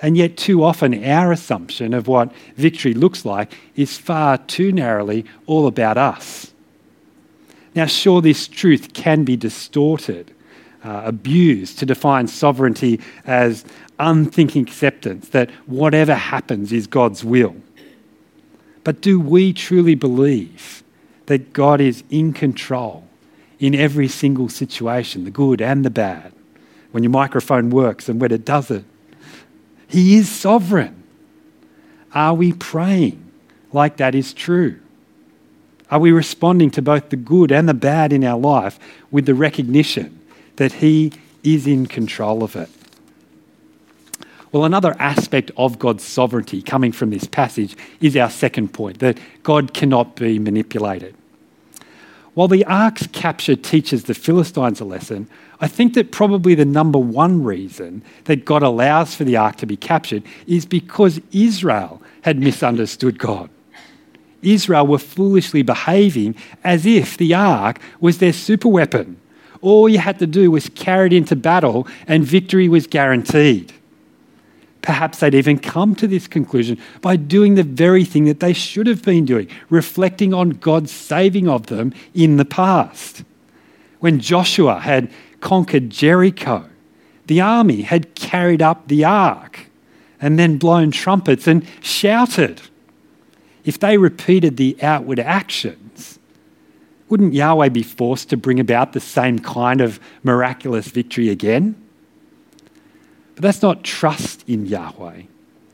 And 0.00 0.16
yet, 0.16 0.36
too 0.36 0.62
often, 0.62 1.02
our 1.04 1.32
assumption 1.32 1.94
of 1.94 2.08
what 2.08 2.32
victory 2.56 2.94
looks 2.94 3.24
like 3.24 3.54
is 3.74 3.96
far 3.96 4.38
too 4.38 4.70
narrowly 4.70 5.24
all 5.46 5.66
about 5.66 5.96
us. 5.96 6.52
Now, 7.74 7.86
sure, 7.86 8.20
this 8.20 8.46
truth 8.46 8.92
can 8.92 9.24
be 9.24 9.36
distorted, 9.36 10.32
uh, 10.84 11.02
abused 11.04 11.78
to 11.78 11.86
define 11.86 12.28
sovereignty 12.28 13.00
as 13.26 13.64
unthinking 13.98 14.62
acceptance 14.62 15.30
that 15.30 15.50
whatever 15.66 16.14
happens 16.14 16.72
is 16.72 16.86
God's 16.86 17.24
will. 17.24 17.56
But 18.84 19.00
do 19.00 19.18
we 19.18 19.52
truly 19.52 19.94
believe 19.94 20.83
that 21.26 21.52
God 21.52 21.80
is 21.80 22.04
in 22.10 22.32
control 22.32 23.06
in 23.58 23.74
every 23.74 24.08
single 24.08 24.48
situation, 24.48 25.24
the 25.24 25.30
good 25.30 25.60
and 25.60 25.84
the 25.84 25.90
bad? 25.90 26.32
When 26.92 27.02
your 27.02 27.10
microphone 27.10 27.70
works 27.70 28.08
and 28.08 28.20
when 28.20 28.32
it 28.32 28.44
doesn't, 28.44 28.86
he 29.88 30.16
is 30.16 30.28
sovereign. 30.28 31.02
Are 32.14 32.34
we 32.34 32.52
praying 32.52 33.30
like 33.72 33.96
that 33.98 34.14
is 34.14 34.32
true? 34.32 34.80
Are 35.90 35.98
we 35.98 36.12
responding 36.12 36.70
to 36.72 36.82
both 36.82 37.10
the 37.10 37.16
good 37.16 37.52
and 37.52 37.68
the 37.68 37.74
bad 37.74 38.12
in 38.12 38.24
our 38.24 38.38
life 38.38 38.78
with 39.10 39.26
the 39.26 39.34
recognition 39.34 40.20
that 40.56 40.72
He 40.72 41.12
is 41.42 41.66
in 41.66 41.86
control 41.86 42.42
of 42.42 42.56
it? 42.56 42.70
Well, 44.54 44.64
another 44.64 44.94
aspect 45.00 45.50
of 45.56 45.80
God's 45.80 46.04
sovereignty 46.04 46.62
coming 46.62 46.92
from 46.92 47.10
this 47.10 47.24
passage 47.24 47.76
is 48.00 48.16
our 48.16 48.30
second 48.30 48.68
point 48.68 49.00
that 49.00 49.18
God 49.42 49.74
cannot 49.74 50.14
be 50.14 50.38
manipulated. 50.38 51.16
While 52.34 52.46
the 52.46 52.64
ark's 52.66 53.08
capture 53.08 53.56
teaches 53.56 54.04
the 54.04 54.14
Philistines 54.14 54.78
a 54.80 54.84
lesson, 54.84 55.28
I 55.60 55.66
think 55.66 55.94
that 55.94 56.12
probably 56.12 56.54
the 56.54 56.64
number 56.64 57.00
one 57.00 57.42
reason 57.42 58.04
that 58.26 58.44
God 58.44 58.62
allows 58.62 59.16
for 59.16 59.24
the 59.24 59.36
ark 59.36 59.56
to 59.56 59.66
be 59.66 59.76
captured 59.76 60.22
is 60.46 60.66
because 60.66 61.20
Israel 61.32 62.00
had 62.22 62.38
misunderstood 62.38 63.18
God. 63.18 63.50
Israel 64.40 64.86
were 64.86 64.98
foolishly 64.98 65.62
behaving 65.62 66.36
as 66.62 66.86
if 66.86 67.16
the 67.16 67.34
ark 67.34 67.80
was 67.98 68.18
their 68.18 68.30
superweapon. 68.30 69.16
All 69.62 69.88
you 69.88 69.98
had 69.98 70.20
to 70.20 70.28
do 70.28 70.52
was 70.52 70.68
carry 70.68 71.06
it 71.08 71.12
into 71.12 71.34
battle 71.34 71.88
and 72.06 72.24
victory 72.24 72.68
was 72.68 72.86
guaranteed. 72.86 73.72
Perhaps 74.84 75.20
they'd 75.20 75.34
even 75.34 75.58
come 75.58 75.94
to 75.94 76.06
this 76.06 76.28
conclusion 76.28 76.76
by 77.00 77.16
doing 77.16 77.54
the 77.54 77.62
very 77.62 78.04
thing 78.04 78.26
that 78.26 78.40
they 78.40 78.52
should 78.52 78.86
have 78.86 79.02
been 79.02 79.24
doing, 79.24 79.48
reflecting 79.70 80.34
on 80.34 80.50
God's 80.50 80.92
saving 80.92 81.48
of 81.48 81.68
them 81.68 81.94
in 82.12 82.36
the 82.36 82.44
past. 82.44 83.24
When 84.00 84.20
Joshua 84.20 84.80
had 84.80 85.10
conquered 85.40 85.88
Jericho, 85.88 86.68
the 87.28 87.40
army 87.40 87.80
had 87.80 88.14
carried 88.14 88.60
up 88.60 88.88
the 88.88 89.06
ark 89.06 89.70
and 90.20 90.38
then 90.38 90.58
blown 90.58 90.90
trumpets 90.90 91.46
and 91.46 91.66
shouted. 91.80 92.60
If 93.64 93.78
they 93.78 93.96
repeated 93.96 94.58
the 94.58 94.76
outward 94.82 95.18
actions, 95.18 96.18
wouldn't 97.08 97.32
Yahweh 97.32 97.70
be 97.70 97.82
forced 97.82 98.28
to 98.28 98.36
bring 98.36 98.60
about 98.60 98.92
the 98.92 99.00
same 99.00 99.38
kind 99.38 99.80
of 99.80 99.98
miraculous 100.22 100.88
victory 100.88 101.30
again? 101.30 101.74
But 103.34 103.42
that's 103.42 103.62
not 103.62 103.82
trust 103.82 104.44
in 104.48 104.66
Yahweh, 104.66 105.22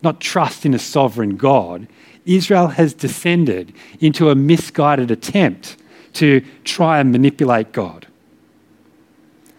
not 0.03 0.20
trust 0.20 0.64
in 0.64 0.75
a 0.75 0.79
sovereign 0.79 1.37
God. 1.37 1.87
Israel 2.25 2.68
has 2.68 2.94
descended 2.94 3.73
into 4.01 4.31
a 4.31 4.35
misguided 4.35 5.11
attempt 5.11 5.77
to 6.14 6.42
try 6.64 7.01
and 7.01 7.12
manipulate 7.12 7.73
God. 7.73 8.07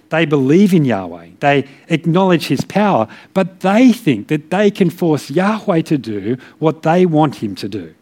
They 0.09 0.25
believe 0.25 0.73
in 0.73 0.83
Yahweh, 0.83 1.29
they 1.39 1.65
acknowledge 1.87 2.47
his 2.47 2.61
power, 2.61 3.07
but 3.33 3.61
they 3.61 3.93
think 3.93 4.27
that 4.27 4.51
they 4.51 4.69
can 4.69 4.89
force 4.89 5.31
Yahweh 5.31 5.83
to 5.83 5.97
do 5.97 6.37
what 6.59 6.83
they 6.83 7.05
want 7.05 7.35
him 7.35 7.55
to 7.55 7.69
do. 7.69 7.95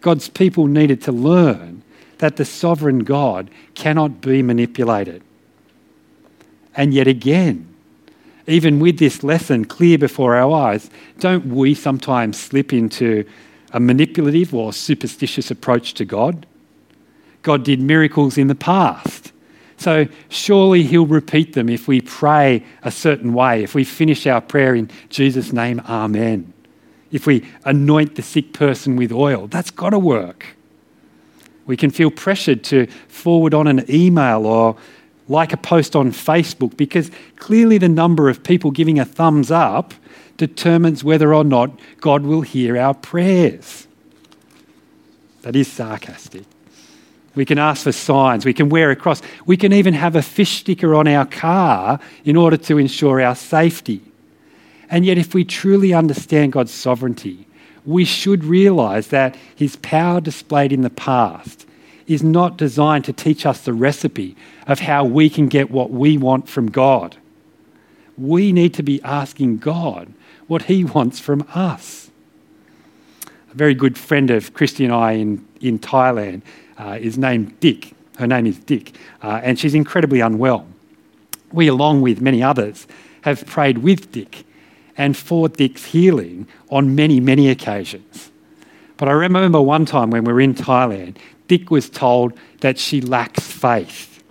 God's 0.00 0.28
people 0.28 0.68
needed 0.68 1.02
to 1.02 1.12
learn 1.12 1.82
that 2.18 2.36
the 2.36 2.44
sovereign 2.44 3.00
God 3.00 3.50
cannot 3.74 4.20
be 4.20 4.42
manipulated. 4.42 5.22
And 6.76 6.94
yet 6.94 7.08
again, 7.08 7.73
even 8.46 8.80
with 8.80 8.98
this 8.98 9.22
lesson 9.22 9.64
clear 9.64 9.98
before 9.98 10.36
our 10.36 10.52
eyes, 10.52 10.90
don't 11.18 11.46
we 11.46 11.74
sometimes 11.74 12.38
slip 12.38 12.72
into 12.72 13.24
a 13.72 13.80
manipulative 13.80 14.54
or 14.54 14.72
superstitious 14.72 15.50
approach 15.50 15.94
to 15.94 16.04
God? 16.04 16.46
God 17.42 17.64
did 17.64 17.80
miracles 17.80 18.38
in 18.38 18.48
the 18.48 18.54
past. 18.54 19.32
So 19.76 20.06
surely 20.28 20.82
He'll 20.82 21.06
repeat 21.06 21.54
them 21.54 21.68
if 21.68 21.88
we 21.88 22.00
pray 22.00 22.64
a 22.82 22.90
certain 22.90 23.34
way, 23.34 23.62
if 23.62 23.74
we 23.74 23.84
finish 23.84 24.26
our 24.26 24.40
prayer 24.40 24.74
in 24.74 24.90
Jesus' 25.08 25.52
name, 25.52 25.80
Amen. 25.88 26.52
If 27.10 27.26
we 27.26 27.46
anoint 27.64 28.16
the 28.16 28.22
sick 28.22 28.52
person 28.52 28.96
with 28.96 29.12
oil, 29.12 29.46
that's 29.46 29.70
got 29.70 29.90
to 29.90 29.98
work. 29.98 30.56
We 31.66 31.76
can 31.76 31.90
feel 31.90 32.10
pressured 32.10 32.64
to 32.64 32.86
forward 33.08 33.54
on 33.54 33.66
an 33.66 33.84
email 33.88 34.46
or 34.46 34.76
like 35.28 35.52
a 35.52 35.56
post 35.56 35.96
on 35.96 36.12
Facebook 36.12 36.76
because 36.76 37.10
clearly 37.36 37.78
the 37.78 37.88
number 37.88 38.28
of 38.28 38.42
people 38.42 38.70
giving 38.70 38.98
a 38.98 39.04
thumbs 39.04 39.50
up 39.50 39.94
determines 40.36 41.04
whether 41.04 41.32
or 41.32 41.44
not 41.44 41.78
God 42.00 42.22
will 42.24 42.42
hear 42.42 42.76
our 42.76 42.94
prayers. 42.94 43.86
That 45.42 45.56
is 45.56 45.70
sarcastic. 45.70 46.44
We 47.34 47.44
can 47.44 47.58
ask 47.58 47.82
for 47.82 47.92
signs. 47.92 48.44
We 48.44 48.54
can 48.54 48.68
wear 48.68 48.90
a 48.90 48.96
cross. 48.96 49.20
We 49.44 49.56
can 49.56 49.72
even 49.72 49.94
have 49.94 50.14
a 50.14 50.22
fish 50.22 50.60
sticker 50.60 50.94
on 50.94 51.08
our 51.08 51.26
car 51.26 51.98
in 52.24 52.36
order 52.36 52.56
to 52.56 52.78
ensure 52.78 53.20
our 53.20 53.34
safety. 53.34 54.00
And 54.88 55.04
yet, 55.04 55.18
if 55.18 55.34
we 55.34 55.44
truly 55.44 55.92
understand 55.92 56.52
God's 56.52 56.72
sovereignty, 56.72 57.46
we 57.84 58.04
should 58.04 58.44
realize 58.44 59.08
that 59.08 59.36
his 59.56 59.76
power 59.76 60.20
displayed 60.20 60.72
in 60.72 60.82
the 60.82 60.90
past 60.90 61.66
is 62.06 62.22
not 62.22 62.56
designed 62.56 63.04
to 63.06 63.12
teach 63.12 63.46
us 63.46 63.60
the 63.60 63.72
recipe 63.72 64.36
of 64.66 64.80
how 64.80 65.04
we 65.04 65.30
can 65.30 65.48
get 65.48 65.70
what 65.70 65.90
we 65.90 66.18
want 66.18 66.48
from 66.48 66.70
God. 66.70 67.16
We 68.16 68.52
need 68.52 68.74
to 68.74 68.82
be 68.82 69.02
asking 69.02 69.58
God 69.58 70.12
what 70.46 70.62
He 70.62 70.84
wants 70.84 71.18
from 71.18 71.46
us. 71.54 72.10
A 73.52 73.54
very 73.54 73.74
good 73.74 73.96
friend 73.96 74.30
of 74.30 74.54
Christy 74.54 74.84
and 74.84 74.92
I 74.92 75.12
in, 75.12 75.46
in 75.60 75.78
Thailand 75.78 76.42
uh, 76.78 76.98
is 77.00 77.16
named 77.16 77.58
Dick. 77.60 77.92
Her 78.18 78.26
name 78.26 78.46
is 78.46 78.58
Dick, 78.58 78.96
uh, 79.22 79.40
and 79.42 79.58
she's 79.58 79.74
incredibly 79.74 80.20
unwell. 80.20 80.66
We, 81.52 81.68
along 81.68 82.02
with 82.02 82.20
many 82.20 82.42
others, 82.42 82.86
have 83.22 83.46
prayed 83.46 83.78
with 83.78 84.12
Dick 84.12 84.44
and 84.96 85.16
for 85.16 85.48
Dick's 85.48 85.86
healing 85.86 86.46
on 86.70 86.94
many, 86.94 87.20
many 87.20 87.48
occasions. 87.48 88.30
But 88.96 89.08
I 89.08 89.12
remember 89.12 89.60
one 89.60 89.86
time 89.86 90.10
when 90.10 90.24
we 90.24 90.32
were 90.32 90.40
in 90.40 90.54
Thailand, 90.54 91.16
Dick 91.48 91.70
was 91.70 91.90
told 91.90 92.32
that 92.60 92.78
she 92.78 93.00
lacks 93.00 93.46
faith. 93.46 94.22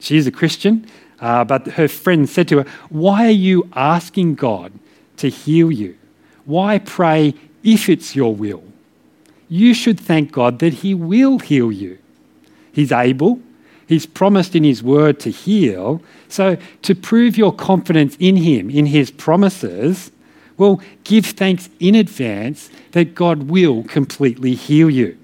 She 0.00 0.16
is 0.16 0.26
a 0.26 0.32
Christian, 0.32 0.86
uh, 1.20 1.44
but 1.44 1.66
her 1.68 1.88
friend 1.88 2.28
said 2.28 2.48
to 2.48 2.58
her, 2.58 2.70
Why 2.88 3.26
are 3.26 3.30
you 3.30 3.68
asking 3.74 4.34
God 4.36 4.72
to 5.18 5.28
heal 5.28 5.70
you? 5.70 5.96
Why 6.44 6.78
pray 6.78 7.34
if 7.62 7.88
it's 7.88 8.14
your 8.14 8.34
will? 8.34 8.62
You 9.48 9.74
should 9.74 10.00
thank 10.00 10.32
God 10.32 10.58
that 10.58 10.74
He 10.74 10.94
will 10.94 11.38
heal 11.38 11.70
you. 11.70 11.98
He's 12.72 12.92
able, 12.92 13.40
He's 13.86 14.06
promised 14.06 14.56
in 14.56 14.64
His 14.64 14.82
word 14.82 15.20
to 15.20 15.30
heal. 15.30 16.02
So, 16.28 16.56
to 16.82 16.94
prove 16.94 17.36
your 17.36 17.54
confidence 17.54 18.16
in 18.18 18.36
Him, 18.36 18.70
in 18.70 18.86
His 18.86 19.10
promises, 19.10 20.10
well, 20.56 20.80
give 21.04 21.26
thanks 21.26 21.68
in 21.80 21.94
advance 21.94 22.70
that 22.92 23.14
God 23.14 23.44
will 23.44 23.84
completely 23.84 24.54
heal 24.54 24.88
you. 24.88 25.18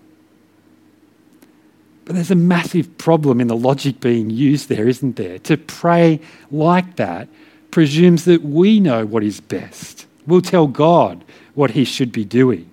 But 2.04 2.14
there's 2.14 2.30
a 2.30 2.36
massive 2.36 2.98
problem 2.98 3.40
in 3.40 3.48
the 3.48 3.56
logic 3.56 4.00
being 4.00 4.30
used 4.30 4.68
there, 4.68 4.88
isn't 4.88 5.16
there? 5.16 5.38
To 5.40 5.56
pray 5.56 6.20
like 6.50 6.96
that 6.96 7.28
presumes 7.70 8.24
that 8.24 8.42
we 8.42 8.80
know 8.80 9.06
what 9.06 9.22
is 9.22 9.40
best. 9.40 10.06
We'll 10.26 10.40
tell 10.40 10.66
God 10.66 11.24
what 11.54 11.72
he 11.72 11.84
should 11.84 12.12
be 12.12 12.24
doing. 12.24 12.68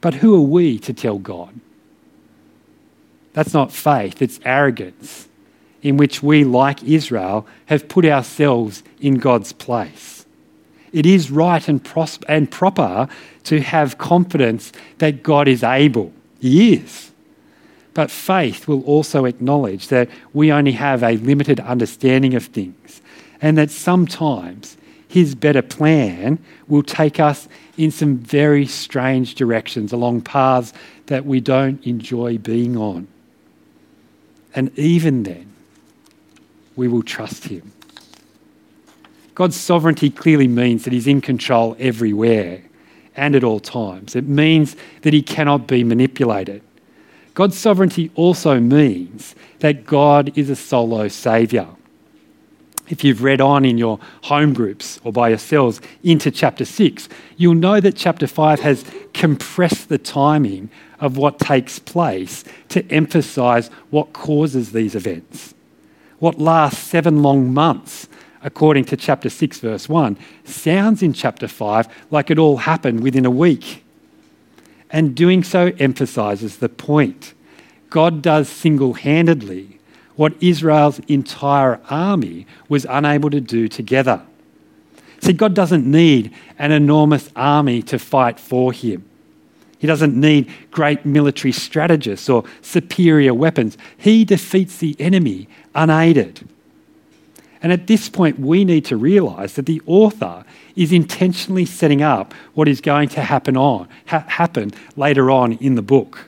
But 0.00 0.14
who 0.14 0.34
are 0.34 0.40
we 0.46 0.78
to 0.80 0.92
tell 0.92 1.18
God? 1.18 1.60
That's 3.32 3.54
not 3.54 3.72
faith, 3.72 4.22
it's 4.22 4.38
arrogance, 4.44 5.28
in 5.82 5.96
which 5.96 6.22
we, 6.22 6.44
like 6.44 6.82
Israel, 6.84 7.46
have 7.66 7.88
put 7.88 8.04
ourselves 8.04 8.82
in 9.00 9.14
God's 9.14 9.52
place. 9.52 10.24
It 10.92 11.06
is 11.06 11.30
right 11.30 11.66
and, 11.68 11.84
pros- 11.84 12.20
and 12.28 12.48
proper 12.50 13.08
to 13.44 13.60
have 13.60 13.98
confidence 13.98 14.72
that 14.98 15.24
God 15.24 15.48
is 15.48 15.64
able. 15.64 16.12
He 16.40 16.74
is. 16.74 17.10
But 17.94 18.10
faith 18.10 18.66
will 18.66 18.82
also 18.82 19.24
acknowledge 19.24 19.88
that 19.88 20.08
we 20.32 20.52
only 20.52 20.72
have 20.72 21.02
a 21.02 21.16
limited 21.16 21.60
understanding 21.60 22.34
of 22.34 22.46
things 22.46 23.00
and 23.40 23.56
that 23.56 23.70
sometimes 23.70 24.76
his 25.06 25.36
better 25.36 25.62
plan 25.62 26.38
will 26.66 26.82
take 26.82 27.20
us 27.20 27.48
in 27.76 27.92
some 27.92 28.16
very 28.16 28.66
strange 28.66 29.36
directions 29.36 29.92
along 29.92 30.22
paths 30.22 30.72
that 31.06 31.24
we 31.24 31.40
don't 31.40 31.84
enjoy 31.86 32.36
being 32.38 32.76
on. 32.76 33.06
And 34.56 34.76
even 34.76 35.22
then, 35.22 35.52
we 36.74 36.88
will 36.88 37.02
trust 37.02 37.44
him. 37.44 37.72
God's 39.34 39.56
sovereignty 39.56 40.10
clearly 40.10 40.48
means 40.48 40.84
that 40.84 40.92
he's 40.92 41.06
in 41.06 41.20
control 41.20 41.76
everywhere 41.78 42.62
and 43.16 43.34
at 43.34 43.44
all 43.44 43.60
times. 43.60 44.16
It 44.16 44.26
means 44.26 44.76
that 45.02 45.12
he 45.12 45.22
cannot 45.22 45.66
be 45.66 45.84
manipulated. 45.84 46.62
God's 47.34 47.58
sovereignty 47.58 48.12
also 48.14 48.60
means 48.60 49.34
that 49.58 49.84
God 49.84 50.36
is 50.38 50.50
a 50.50 50.56
solo 50.56 51.08
saviour. 51.08 51.68
If 52.88 53.02
you've 53.02 53.22
read 53.22 53.40
on 53.40 53.64
in 53.64 53.78
your 53.78 53.98
home 54.24 54.52
groups 54.52 55.00
or 55.04 55.12
by 55.12 55.30
yourselves 55.30 55.80
into 56.02 56.30
chapter 56.30 56.64
6, 56.64 57.08
you'll 57.36 57.54
know 57.54 57.80
that 57.80 57.96
chapter 57.96 58.26
5 58.26 58.60
has 58.60 58.84
compressed 59.14 59.88
the 59.88 59.98
timing 59.98 60.70
of 61.00 61.16
what 61.16 61.38
takes 61.38 61.78
place 61.78 62.44
to 62.68 62.86
emphasise 62.92 63.68
what 63.90 64.12
causes 64.12 64.72
these 64.72 64.94
events. 64.94 65.54
What 66.18 66.38
lasts 66.38 66.82
seven 66.82 67.22
long 67.22 67.52
months, 67.52 68.06
according 68.42 68.84
to 68.86 68.96
chapter 68.96 69.30
6, 69.30 69.60
verse 69.60 69.88
1, 69.88 70.16
sounds 70.44 71.02
in 71.02 71.14
chapter 71.14 71.48
5 71.48 71.88
like 72.10 72.30
it 72.30 72.38
all 72.38 72.58
happened 72.58 73.02
within 73.02 73.24
a 73.24 73.30
week 73.30 73.83
and 74.94 75.16
doing 75.16 75.42
so 75.42 75.72
emphasizes 75.80 76.58
the 76.58 76.68
point. 76.68 77.34
God 77.90 78.22
does 78.22 78.48
single 78.48 78.94
handedly 78.94 79.80
what 80.14 80.40
Israel's 80.40 81.00
entire 81.08 81.80
army 81.90 82.46
was 82.68 82.86
unable 82.88 83.28
to 83.30 83.40
do 83.40 83.66
together. 83.66 84.22
See, 85.20 85.32
God 85.32 85.52
doesn't 85.52 85.84
need 85.84 86.32
an 86.60 86.70
enormous 86.70 87.28
army 87.34 87.82
to 87.82 87.98
fight 87.98 88.38
for 88.38 88.72
him. 88.72 89.04
He 89.78 89.88
doesn't 89.88 90.14
need 90.14 90.48
great 90.70 91.04
military 91.04 91.50
strategists 91.50 92.28
or 92.28 92.44
superior 92.62 93.34
weapons. 93.34 93.76
He 93.98 94.24
defeats 94.24 94.78
the 94.78 94.94
enemy 95.00 95.48
unaided. 95.74 96.48
And 97.64 97.72
at 97.72 97.86
this 97.86 98.10
point, 98.10 98.38
we 98.38 98.62
need 98.62 98.84
to 98.84 98.96
realize 98.98 99.54
that 99.54 99.64
the 99.64 99.80
author 99.86 100.44
is 100.76 100.92
intentionally 100.92 101.64
setting 101.64 102.02
up 102.02 102.34
what 102.52 102.68
is 102.68 102.82
going 102.82 103.08
to 103.08 103.22
happen 103.22 103.56
on 103.56 103.88
ha- 104.06 104.26
happen 104.28 104.72
later 104.96 105.30
on 105.30 105.54
in 105.54 105.74
the 105.74 105.80
book. 105.80 106.26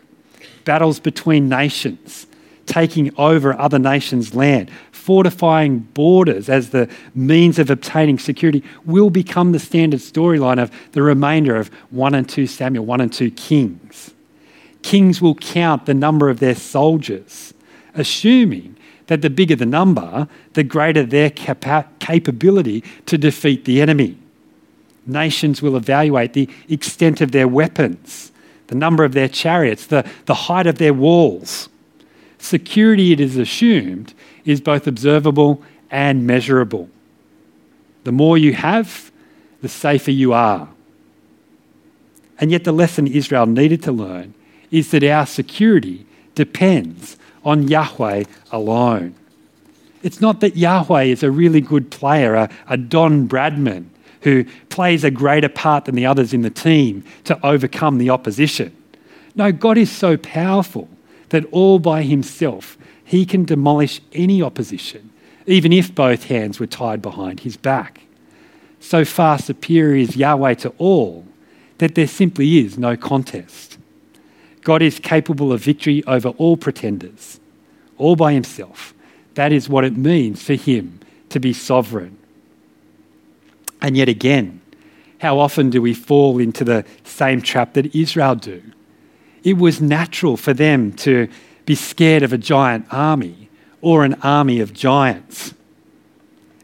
Battles 0.64 0.99
between 0.99 1.46
nations, 1.46 2.27
taking 2.64 3.14
over 3.18 3.53
other 3.53 3.79
nations' 3.79 4.35
land, 4.35 4.70
fortifying 4.92 5.81
borders 5.81 6.49
as 6.49 6.70
the 6.70 6.88
means 7.14 7.59
of 7.59 7.68
obtaining 7.68 8.18
security 8.18 8.64
will 8.87 9.11
become 9.11 9.53
the 9.53 9.59
standard 9.59 10.01
storyline 10.01 10.59
of 10.59 10.70
the 10.92 11.03
remainder 11.03 11.55
of 11.57 11.68
1 11.90 12.14
and 12.14 12.27
2 12.27 12.46
Samuel, 12.46 12.87
1 12.87 13.03
and 13.03 13.12
2 13.12 13.31
Kings. 13.33 14.14
Kings 14.81 15.20
will 15.20 15.35
count 15.35 15.85
the 15.85 15.92
number 15.92 16.31
of 16.31 16.40
their 16.40 16.55
soldiers, 16.55 17.53
assuming 17.94 18.75
that 19.06 19.22
the 19.22 19.30
bigger 19.30 19.56
the 19.56 19.66
number, 19.66 20.28
the 20.54 20.64
greater 20.64 21.04
their 21.04 21.30
capa- 21.30 21.88
capability 21.98 22.82
to 23.06 23.16
defeat 23.16 23.64
the 23.64 23.80
enemy. 23.80 24.18
Nations 25.06 25.62
will 25.62 25.76
evaluate 25.76 26.32
the 26.32 26.48
extent 26.68 27.20
of 27.20 27.32
their 27.32 27.46
weapons, 27.46 28.32
the 28.66 28.74
number 28.74 29.04
of 29.04 29.12
their 29.12 29.28
chariots, 29.28 29.86
the, 29.86 30.08
the 30.26 30.34
height 30.34 30.66
of 30.66 30.78
their 30.78 30.94
walls. 30.94 31.68
Security, 32.38 33.12
it 33.12 33.20
is 33.20 33.36
assumed, 33.36 34.12
is 34.44 34.60
both 34.60 34.86
observable 34.86 35.62
and 35.90 36.26
measurable. 36.26 36.88
The 38.04 38.12
more 38.12 38.36
you 38.36 38.52
have, 38.54 39.10
the 39.62 39.68
safer 39.68 40.10
you 40.10 40.32
are. 40.32 40.68
And 42.38 42.50
yet, 42.50 42.64
the 42.64 42.72
lesson 42.72 43.06
Israel 43.06 43.46
needed 43.46 43.82
to 43.84 43.92
learn 43.92 44.34
is 44.70 44.90
that 44.90 45.02
our 45.04 45.26
security 45.26 46.06
depends 46.34 47.16
on 47.46 47.68
Yahweh 47.68 48.24
alone. 48.50 49.14
It's 50.02 50.20
not 50.20 50.40
that 50.40 50.56
Yahweh 50.56 51.04
is 51.04 51.22
a 51.22 51.30
really 51.30 51.61
good 51.61 51.90
player, 51.90 52.35
a, 52.35 52.50
a 52.68 52.76
Don 52.76 53.28
Bradman 53.28 53.87
who 54.22 54.44
plays 54.68 55.04
a 55.04 55.11
greater 55.11 55.48
part 55.48 55.85
than 55.85 55.94
the 55.94 56.04
others 56.04 56.35
in 56.35 56.42
the 56.42 56.50
team 56.50 57.04
to 57.24 57.46
overcome 57.46 57.98
the 57.98 58.11
opposition. 58.11 58.76
No, 59.37 59.52
God 59.52 59.78
is 59.78 59.90
so 59.90 60.16
powerful 60.16 60.88
that 61.28 61.44
all 61.52 61.78
by 61.78 62.02
himself 62.02 62.76
he 63.04 63.24
can 63.24 63.44
demolish 63.44 64.00
any 64.12 64.42
opposition, 64.42 65.11
even 65.46 65.72
if 65.72 65.94
both 65.94 66.24
hands 66.24 66.59
were 66.59 66.66
tied 66.66 67.00
behind 67.00 67.40
his 67.40 67.56
back. 67.56 68.00
So 68.80 69.04
far 69.04 69.38
superior 69.38 69.96
is 69.96 70.16
Yahweh 70.16 70.54
to 70.54 70.74
all 70.78 71.24
that 71.78 71.94
there 71.94 72.09
simply 72.09 72.59
is 72.59 72.76
no 72.76 72.96
contest. 72.96 73.75
God 74.66 74.83
is 74.83 74.98
capable 74.98 75.52
of 75.52 75.61
victory 75.61 76.02
over 76.09 76.31
all 76.31 76.57
pretenders, 76.57 77.38
all 77.98 78.16
by 78.16 78.33
himself. 78.33 78.94
That 79.35 79.52
is 79.52 79.68
what 79.68 79.85
it 79.85 79.96
means 79.96 80.42
for 80.42 80.55
him 80.55 80.98
to 81.29 81.38
be 81.38 81.52
sovereign. 81.52 82.18
And 83.81 83.96
yet 83.96 84.09
again, 84.09 84.61
how 85.20 85.38
often 85.38 85.70
do 85.70 85.81
we 85.81 85.94
fall 85.94 86.40
into 86.40 86.64
the 86.64 86.85
same 87.05 87.42
trap 87.42 87.74
that 87.74 87.94
Israel 87.94 88.35
do? 88.35 88.61
It 89.44 89.57
was 89.57 89.81
natural 89.81 90.37
for 90.37 90.52
them 90.52 90.92
to 90.94 91.29
be 91.64 91.76
scared 91.76 92.24
of 92.24 92.33
a 92.33 92.38
giant 92.38 92.87
army 92.90 93.48
or 93.81 94.05
an 94.05 94.14
army 94.14 94.59
of 94.59 94.74
giants. 94.74 95.55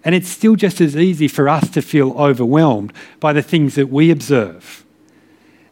And 0.05 0.13
it's 0.13 0.29
still 0.29 0.57
just 0.57 0.81
as 0.81 0.97
easy 0.97 1.29
for 1.29 1.49
us 1.49 1.71
to 1.71 1.81
feel 1.81 2.19
overwhelmed 2.19 2.93
by 3.21 3.33
the 3.33 3.43
things 3.43 3.77
that 3.77 3.91
we 3.91 4.11
observe. 4.11 4.82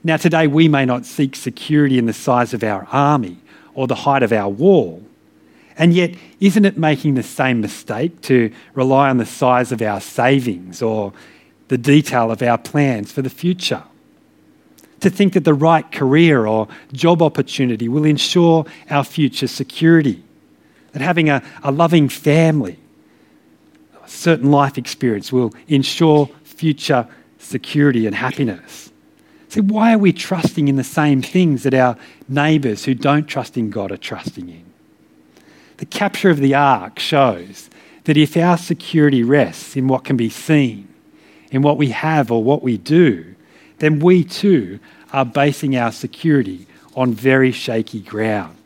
Now, 0.02 0.16
today 0.16 0.46
we 0.46 0.68
may 0.68 0.84
not 0.84 1.04
seek 1.04 1.36
security 1.36 1.98
in 1.98 2.06
the 2.06 2.12
size 2.12 2.54
of 2.54 2.64
our 2.64 2.86
army 2.90 3.38
or 3.74 3.86
the 3.86 3.94
height 3.94 4.22
of 4.22 4.32
our 4.32 4.48
wall. 4.48 5.02
And 5.76 5.94
yet, 5.94 6.14
isn't 6.40 6.64
it 6.64 6.76
making 6.76 7.14
the 7.14 7.22
same 7.22 7.60
mistake 7.60 8.20
to 8.22 8.52
rely 8.74 9.10
on 9.10 9.18
the 9.18 9.26
size 9.26 9.72
of 9.72 9.82
our 9.82 10.00
savings 10.00 10.82
or 10.82 11.12
the 11.68 11.78
detail 11.78 12.30
of 12.30 12.42
our 12.42 12.58
plans 12.58 13.12
for 13.12 13.22
the 13.22 13.30
future? 13.30 13.82
to 15.00 15.10
think 15.10 15.32
that 15.32 15.44
the 15.44 15.54
right 15.54 15.90
career 15.90 16.46
or 16.46 16.68
job 16.92 17.22
opportunity 17.22 17.88
will 17.88 18.04
ensure 18.04 18.64
our 18.88 19.04
future 19.04 19.46
security, 19.46 20.22
that 20.92 21.02
having 21.02 21.28
a, 21.28 21.42
a 21.62 21.72
loving 21.72 22.08
family, 22.08 22.78
a 24.02 24.08
certain 24.08 24.50
life 24.50 24.78
experience 24.78 25.32
will 25.32 25.54
ensure 25.68 26.28
future 26.44 27.08
security 27.38 28.06
and 28.06 28.14
happiness. 28.14 28.89
See, 29.50 29.60
why 29.60 29.92
are 29.92 29.98
we 29.98 30.12
trusting 30.12 30.68
in 30.68 30.76
the 30.76 30.84
same 30.84 31.22
things 31.22 31.64
that 31.64 31.74
our 31.74 31.96
neighbours 32.28 32.84
who 32.84 32.94
don't 32.94 33.26
trust 33.26 33.56
in 33.56 33.68
God 33.68 33.90
are 33.90 33.96
trusting 33.96 34.48
in? 34.48 34.64
The 35.78 35.86
capture 35.86 36.30
of 36.30 36.38
the 36.38 36.54
ark 36.54 37.00
shows 37.00 37.68
that 38.04 38.16
if 38.16 38.36
our 38.36 38.56
security 38.56 39.24
rests 39.24 39.74
in 39.74 39.88
what 39.88 40.04
can 40.04 40.16
be 40.16 40.30
seen, 40.30 40.86
in 41.50 41.62
what 41.62 41.78
we 41.78 41.88
have 41.88 42.30
or 42.30 42.44
what 42.44 42.62
we 42.62 42.78
do, 42.78 43.34
then 43.78 43.98
we 43.98 44.22
too 44.22 44.78
are 45.12 45.24
basing 45.24 45.76
our 45.76 45.90
security 45.90 46.68
on 46.94 47.12
very 47.12 47.50
shaky 47.50 48.02
ground. 48.02 48.56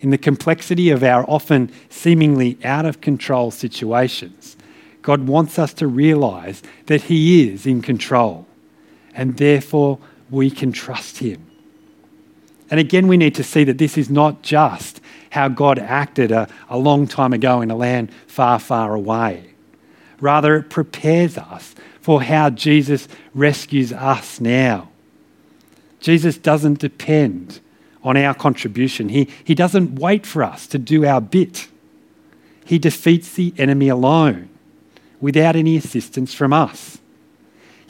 In 0.00 0.08
the 0.08 0.16
complexity 0.16 0.88
of 0.88 1.02
our 1.02 1.28
often 1.28 1.70
seemingly 1.90 2.56
out 2.64 2.86
of 2.86 3.02
control 3.02 3.50
situations, 3.50 4.56
God 5.02 5.26
wants 5.26 5.58
us 5.58 5.74
to 5.74 5.86
realize 5.86 6.62
that 6.86 7.02
He 7.02 7.50
is 7.50 7.66
in 7.66 7.82
control 7.82 8.46
and 9.14 9.36
therefore 9.36 9.98
we 10.30 10.50
can 10.50 10.72
trust 10.72 11.18
Him. 11.18 11.44
And 12.70 12.80
again, 12.80 13.08
we 13.08 13.16
need 13.16 13.34
to 13.36 13.44
see 13.44 13.64
that 13.64 13.78
this 13.78 13.96
is 13.96 14.10
not 14.10 14.42
just 14.42 15.00
how 15.30 15.48
God 15.48 15.78
acted 15.78 16.32
a, 16.32 16.48
a 16.68 16.78
long 16.78 17.06
time 17.06 17.32
ago 17.32 17.60
in 17.60 17.70
a 17.70 17.76
land 17.76 18.12
far, 18.26 18.58
far 18.58 18.94
away. 18.94 19.54
Rather, 20.20 20.56
it 20.56 20.70
prepares 20.70 21.36
us 21.36 21.74
for 22.00 22.22
how 22.22 22.50
Jesus 22.50 23.08
rescues 23.34 23.92
us 23.92 24.40
now. 24.40 24.88
Jesus 26.00 26.36
doesn't 26.36 26.78
depend 26.78 27.60
on 28.02 28.16
our 28.16 28.34
contribution, 28.34 29.08
he, 29.08 29.28
he 29.42 29.54
doesn't 29.54 29.98
wait 29.98 30.26
for 30.26 30.42
us 30.42 30.66
to 30.66 30.78
do 30.78 31.06
our 31.06 31.20
bit. 31.20 31.68
He 32.66 32.78
defeats 32.78 33.32
the 33.32 33.54
enemy 33.56 33.88
alone 33.88 34.50
without 35.20 35.56
any 35.56 35.76
assistance 35.76 36.34
from 36.34 36.52
us. 36.52 36.98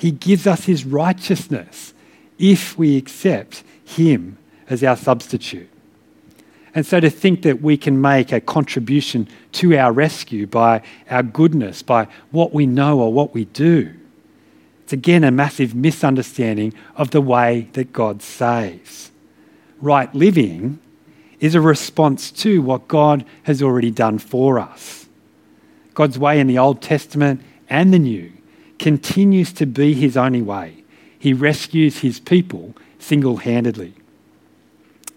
He 0.04 0.10
gives 0.10 0.46
us 0.46 0.66
his 0.66 0.84
righteousness 0.84 1.94
if 2.38 2.76
we 2.76 2.98
accept 2.98 3.64
him 3.86 4.36
as 4.68 4.84
our 4.84 4.98
substitute. 4.98 5.70
And 6.74 6.84
so 6.84 7.00
to 7.00 7.08
think 7.08 7.40
that 7.40 7.62
we 7.62 7.78
can 7.78 7.98
make 7.98 8.30
a 8.30 8.38
contribution 8.38 9.26
to 9.52 9.74
our 9.78 9.92
rescue 9.92 10.46
by 10.46 10.82
our 11.08 11.22
goodness, 11.22 11.80
by 11.80 12.08
what 12.32 12.52
we 12.52 12.66
know 12.66 13.00
or 13.00 13.14
what 13.14 13.32
we 13.32 13.46
do, 13.46 13.94
it's 14.82 14.92
again 14.92 15.24
a 15.24 15.30
massive 15.30 15.74
misunderstanding 15.74 16.74
of 16.96 17.12
the 17.12 17.22
way 17.22 17.70
that 17.72 17.94
God 17.94 18.20
saves. 18.20 19.10
Right 19.80 20.14
living 20.14 20.80
is 21.40 21.54
a 21.54 21.62
response 21.62 22.30
to 22.32 22.60
what 22.60 22.88
God 22.88 23.24
has 23.44 23.62
already 23.62 23.90
done 23.90 24.18
for 24.18 24.58
us. 24.58 25.06
God's 25.94 26.18
way 26.18 26.40
in 26.40 26.46
the 26.46 26.58
Old 26.58 26.82
Testament 26.82 27.40
and 27.70 27.90
the 27.90 27.98
New 27.98 28.33
continues 28.84 29.50
to 29.50 29.64
be 29.64 29.94
his 29.94 30.14
only 30.14 30.42
way. 30.42 30.84
He 31.18 31.32
rescues 31.32 32.00
his 32.00 32.20
people 32.20 32.74
single 32.98 33.38
handedly. 33.38 33.94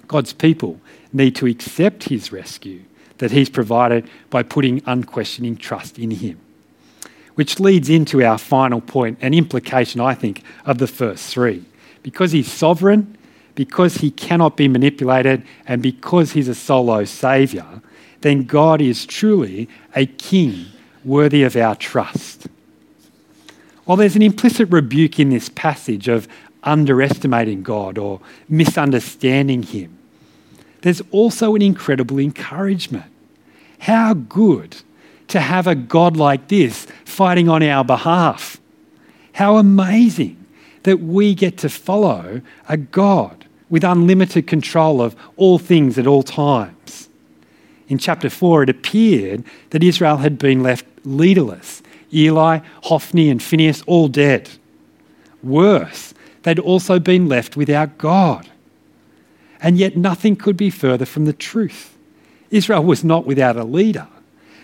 God's 0.07 0.31
people 0.31 0.79
need 1.11 1.35
to 1.35 1.47
accept 1.47 2.05
his 2.05 2.31
rescue 2.31 2.83
that 3.17 3.31
he's 3.31 3.49
provided 3.49 4.09
by 4.29 4.43
putting 4.43 4.81
unquestioning 4.85 5.57
trust 5.57 5.99
in 5.99 6.11
him 6.11 6.39
which 7.35 7.59
leads 7.59 7.89
into 7.89 8.23
our 8.23 8.37
final 8.37 8.81
point 8.81 9.15
and 9.21 9.35
implication, 9.35 10.01
I 10.01 10.15
think, 10.15 10.41
of 10.65 10.79
the 10.79 10.87
first 10.87 11.31
three. 11.31 11.63
Because 12.01 12.31
he's 12.31 12.51
sovereign, 12.51 13.15
because 13.53 13.97
he 13.97 14.09
cannot 14.09 14.57
be 14.57 14.67
manipulated, 14.67 15.43
and 15.67 15.83
because 15.83 16.31
he's 16.31 16.47
a 16.47 16.55
solo 16.55 17.03
saviour, 17.03 17.83
then 18.21 18.45
God 18.45 18.81
is 18.81 19.05
truly 19.05 19.69
a 19.93 20.07
king 20.07 20.65
worthy 21.05 21.43
of 21.43 21.55
our 21.55 21.75
trust. 21.75 22.47
While 23.87 23.95
there's 23.95 24.17
an 24.17 24.21
implicit 24.21 24.69
rebuke 24.69 25.17
in 25.17 25.29
this 25.29 25.47
passage 25.47 26.09
of 26.09 26.27
underestimating 26.61 27.63
God 27.63 27.97
or 27.97 28.19
misunderstanding 28.49 29.63
him, 29.63 29.97
there's 30.81 31.01
also 31.09 31.55
an 31.55 31.61
incredible 31.61 32.19
encouragement. 32.19 33.09
How 33.79 34.13
good 34.13 34.75
to 35.29 35.39
have 35.39 35.67
a 35.67 35.73
God 35.75 36.17
like 36.17 36.49
this 36.49 36.85
fighting 37.05 37.47
on 37.47 37.63
our 37.63 37.85
behalf. 37.85 38.59
How 39.31 39.55
amazing 39.55 40.45
that 40.83 40.99
we 40.99 41.33
get 41.33 41.57
to 41.59 41.69
follow 41.69 42.41
a 42.67 42.75
God 42.75 43.45
with 43.69 43.85
unlimited 43.85 44.47
control 44.47 45.01
of 45.01 45.15
all 45.37 45.59
things 45.59 45.97
at 45.97 46.07
all 46.07 46.23
times. 46.23 47.07
In 47.87 47.99
chapter 47.99 48.29
4, 48.29 48.63
it 48.63 48.69
appeared 48.69 49.45
that 49.69 49.81
Israel 49.81 50.17
had 50.17 50.37
been 50.37 50.61
left 50.61 50.85
leaderless. 51.05 51.81
Eli, 52.13 52.59
Hophni, 52.83 53.29
and 53.29 53.41
Phinehas 53.41 53.83
all 53.87 54.07
dead. 54.07 54.49
Worse, 55.43 56.13
they'd 56.43 56.59
also 56.59 56.99
been 56.99 57.27
left 57.27 57.57
without 57.57 57.97
God. 57.97 58.49
And 59.61 59.77
yet, 59.77 59.97
nothing 59.97 60.35
could 60.35 60.57
be 60.57 60.69
further 60.69 61.05
from 61.05 61.25
the 61.25 61.33
truth. 61.33 61.97
Israel 62.51 62.83
was 62.83 63.03
not 63.03 63.25
without 63.25 63.57
a 63.57 63.63
leader. 63.63 64.07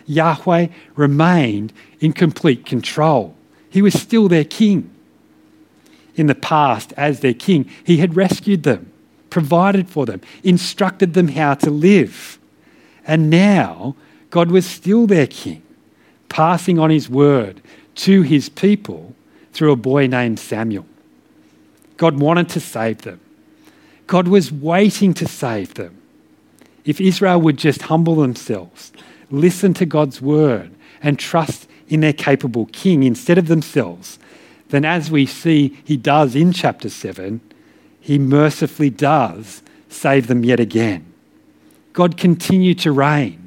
Yahweh 0.05 0.67
remained 0.95 1.73
in 1.99 2.13
complete 2.13 2.65
control. 2.65 3.35
He 3.69 3.81
was 3.81 3.93
still 3.93 4.27
their 4.27 4.43
king. 4.43 4.89
In 6.15 6.27
the 6.27 6.35
past, 6.35 6.93
as 6.95 7.21
their 7.21 7.33
king, 7.33 7.69
he 7.83 7.97
had 7.97 8.15
rescued 8.15 8.63
them, 8.63 8.91
provided 9.31 9.89
for 9.89 10.05
them, 10.05 10.21
instructed 10.43 11.15
them 11.15 11.29
how 11.29 11.55
to 11.55 11.71
live. 11.71 12.37
And 13.07 13.29
now, 13.31 13.95
God 14.29 14.51
was 14.51 14.65
still 14.65 15.07
their 15.07 15.25
king, 15.25 15.62
passing 16.33 16.79
on 16.79 16.89
his 16.89 17.07
word 17.07 17.61
to 17.93 18.23
his 18.23 18.49
people 18.49 19.13
through 19.51 19.71
a 19.71 19.75
boy 19.75 20.07
named 20.07 20.39
Samuel. 20.39 20.87
God 21.95 22.19
wanted 22.19 22.49
to 22.49 22.59
save 22.59 23.03
them. 23.03 23.19
God 24.07 24.27
was 24.27 24.51
waiting 24.51 25.13
to 25.13 25.27
save 25.27 25.75
them. 25.75 25.95
If 26.85 26.99
Israel 26.99 27.39
would 27.41 27.57
just 27.57 27.83
humble 27.83 28.15
themselves 28.15 28.91
listen 29.29 29.73
to 29.75 29.85
God's 29.85 30.21
word 30.21 30.71
and 31.03 31.19
trust 31.19 31.67
in 31.87 32.01
their 32.01 32.13
capable 32.13 32.65
king 32.67 33.03
instead 33.03 33.37
of 33.37 33.47
themselves, 33.47 34.17
then 34.69 34.85
as 34.85 35.11
we 35.11 35.27
see 35.27 35.77
he 35.83 35.97
does 35.97 36.35
in 36.35 36.51
chapter 36.51 36.89
7, 36.89 37.41
he 37.99 38.17
mercifully 38.17 38.89
does 38.89 39.61
save 39.87 40.25
them 40.25 40.43
yet 40.43 40.59
again. 40.59 41.05
God 41.93 42.17
continued 42.17 42.79
to 42.79 42.91
reign, 42.91 43.42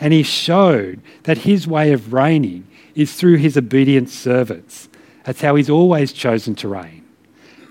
and 0.00 0.12
he 0.12 0.22
showed 0.22 1.00
that 1.24 1.38
his 1.38 1.66
way 1.66 1.92
of 1.92 2.12
reigning 2.12 2.66
is 2.94 3.14
through 3.14 3.36
his 3.36 3.56
obedient 3.56 4.10
servants. 4.10 4.88
That's 5.24 5.40
how 5.40 5.56
he's 5.56 5.70
always 5.70 6.12
chosen 6.12 6.54
to 6.56 6.68
reign. 6.68 7.04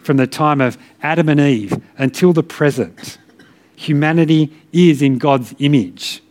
From 0.04 0.18
the 0.18 0.28
time 0.28 0.62
of 0.62 0.78
Adam 1.02 1.30
and 1.30 1.40
Eve 1.40 1.82
until 1.98 2.34
the 2.34 2.44
present, 2.44 3.18
humanity 3.76 4.54
is 4.72 5.02
in 5.02 5.18
God's 5.18 5.56
image 5.60 6.22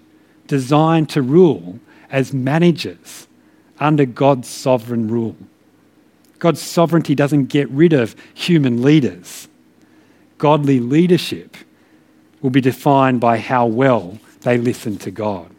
designed 0.46 1.08
to 1.10 1.22
rule 1.22 1.78
as 2.10 2.32
managers 2.32 3.26
under 3.78 4.06
God's 4.06 4.48
sovereign 4.48 5.08
rule. 5.08 5.36
God's 6.38 6.62
sovereignty 6.62 7.14
doesn't 7.14 7.46
get 7.46 7.68
rid 7.70 7.92
of 7.92 8.14
human 8.34 8.82
leaders. 8.82 9.48
Godly 10.38 10.80
leadership 10.80 11.56
will 12.42 12.50
be 12.50 12.60
defined 12.60 13.20
by 13.20 13.38
how 13.38 13.66
well 13.66 14.18
they 14.42 14.58
listen 14.58 14.98
to 14.98 15.10
God. 15.10 15.50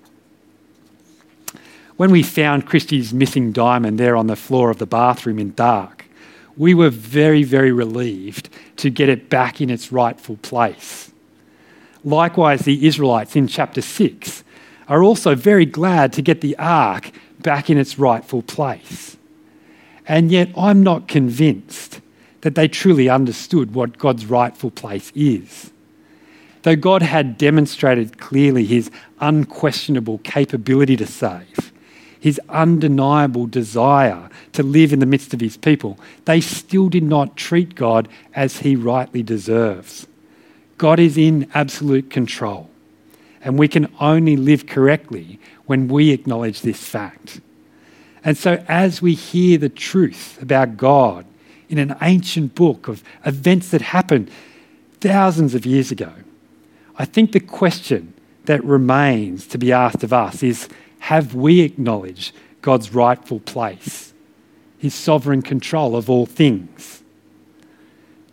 When 1.98 2.12
we 2.12 2.22
found 2.22 2.68
Christie's 2.68 3.14
missing 3.14 3.52
diamond 3.52 4.00
there 4.00 4.16
on 4.16 4.28
the 4.28 4.36
floor 4.36 4.70
of 4.70 4.78
the 4.78 4.86
bathroom 4.86 5.40
in 5.40 5.54
dark, 5.54 6.06
we 6.56 6.74
were 6.74 6.92
very, 6.92 7.44
very 7.44 7.72
relieved 7.72 8.50
to 8.78 8.90
get 8.90 9.10
it 9.10 9.30
back 9.30 9.62
in 9.62 9.70
its 9.70 9.92
rightful 9.92 10.38
place. 10.38 11.12
Likewise, 12.04 12.62
the 12.62 12.86
Israelites 12.86 13.36
in 13.36 13.48
chapter 13.48 13.82
6 13.82 14.44
are 14.88 15.04
also 15.04 15.36
very 15.36 15.66
glad 15.66 16.14
to 16.14 16.22
get 16.22 16.42
the 16.42 16.58
ark 16.58 17.12
back 17.40 17.70
in 17.70 17.78
its 17.78 18.00
rightful 18.00 18.44
place. 18.44 19.18
And 20.08 20.32
yet, 20.32 20.50
I'm 20.56 20.84
not 20.84 21.08
convinced 21.08 22.00
that 22.42 22.56
they 22.56 22.68
truly 22.68 23.10
understood 23.10 23.74
what 23.74 23.98
God's 23.98 24.26
rightful 24.26 24.72
place 24.72 25.12
is. 25.16 25.72
Though 26.62 26.76
God 26.76 27.02
had 27.02 27.38
demonstrated 27.38 28.20
clearly 28.20 28.66
his 28.66 28.92
unquestionable 29.20 30.20
capability 30.20 30.96
to 30.98 31.08
save, 31.08 31.67
his 32.28 32.42
undeniable 32.50 33.48
desire 33.48 34.30
to 34.52 34.62
live 34.62 34.92
in 34.92 35.00
the 35.00 35.06
midst 35.06 35.34
of 35.34 35.40
his 35.40 35.56
people, 35.56 35.98
they 36.26 36.42
still 36.42 36.90
did 36.90 37.04
not 37.04 37.38
treat 37.38 37.74
God 37.74 38.10
as 38.34 38.58
he 38.58 38.76
rightly 38.76 39.24
deserves. 39.24 40.06
God 40.78 41.00
is 41.00 41.18
in 41.18 41.50
absolute 41.54 42.10
control. 42.10 42.70
And 43.42 43.58
we 43.58 43.70
can 43.70 43.88
only 44.02 44.36
live 44.36 44.68
correctly 44.68 45.40
when 45.68 45.88
we 45.88 46.12
acknowledge 46.12 46.64
this 46.64 46.84
fact. 46.84 47.40
And 48.26 48.38
so, 48.38 48.62
as 48.68 49.02
we 49.02 49.14
hear 49.14 49.58
the 49.58 49.70
truth 49.70 50.38
about 50.42 50.76
God 50.76 51.26
in 51.70 51.78
an 51.78 51.96
ancient 52.02 52.56
book 52.56 52.90
of 52.90 53.06
events 53.26 53.72
that 53.72 53.82
happened 53.82 54.30
thousands 55.00 55.56
of 55.56 55.66
years 55.66 55.92
ago. 55.92 56.12
I 56.98 57.06
think 57.06 57.32
the 57.32 57.40
question 57.40 58.14
that 58.48 58.62
remains 58.66 59.48
to 59.48 59.58
be 59.58 59.72
asked 59.72 60.04
of 60.04 60.12
us 60.12 60.44
is 60.44 60.68
have 61.08 61.34
we 61.34 61.62
acknowledged 61.62 62.36
God's 62.62 62.94
rightful 62.94 63.40
place, 63.40 64.14
his 64.78 64.94
sovereign 64.94 65.42
control 65.42 65.96
of 65.96 66.10
all 66.10 66.26
things? 66.26 67.02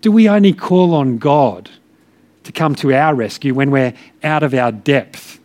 Do 0.00 0.10
we 0.10 0.28
only 0.28 0.52
call 0.52 0.92
on 0.92 1.18
God 1.18 1.70
to 2.42 2.50
come 2.50 2.74
to 2.74 2.92
our 2.92 3.14
rescue 3.14 3.54
when 3.54 3.70
we're 3.70 3.94
out 4.24 4.42
of 4.42 4.54
our 4.54 4.72
depth 4.72 5.38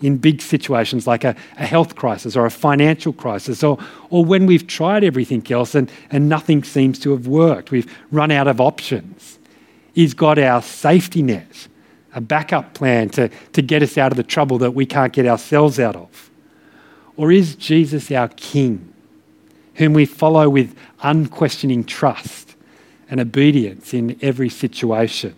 in 0.00 0.16
big 0.16 0.42
situations 0.42 1.06
like 1.06 1.22
a, 1.22 1.36
a, 1.56 1.64
health 1.64 1.94
crisis 1.94 2.34
or 2.34 2.46
a 2.46 2.50
financial 2.50 3.12
crisis, 3.12 3.62
or, 3.62 3.78
or 4.10 4.24
when 4.24 4.44
we've 4.44 4.66
tried 4.66 5.04
everything 5.04 5.46
else 5.52 5.76
and, 5.76 5.88
and 6.10 6.28
nothing 6.28 6.64
seems 6.64 6.98
to 6.98 7.12
have 7.12 7.28
worked? 7.28 7.70
We've 7.70 7.96
run 8.10 8.32
out 8.32 8.48
of 8.48 8.60
options. 8.60 9.38
Is 9.94 10.14
God 10.14 10.36
our 10.36 10.62
safety 10.62 11.22
net, 11.22 11.68
a 12.12 12.20
backup 12.20 12.74
plan 12.74 13.08
to, 13.10 13.28
to 13.52 13.62
get 13.62 13.84
us 13.84 13.96
out 13.96 14.10
of 14.10 14.16
the 14.16 14.24
trouble 14.24 14.58
that 14.58 14.72
we 14.72 14.84
can't 14.84 15.12
get 15.12 15.26
ourselves 15.26 15.78
out 15.78 15.94
of? 15.94 16.26
Or 17.16 17.32
is 17.32 17.54
Jesus 17.54 18.10
our 18.10 18.28
King, 18.28 18.92
whom 19.74 19.94
we 19.94 20.06
follow 20.06 20.48
with 20.48 20.76
unquestioning 21.02 21.84
trust 21.84 22.54
and 23.08 23.20
obedience 23.20 23.94
in 23.94 24.18
every 24.20 24.48
situation, 24.48 25.34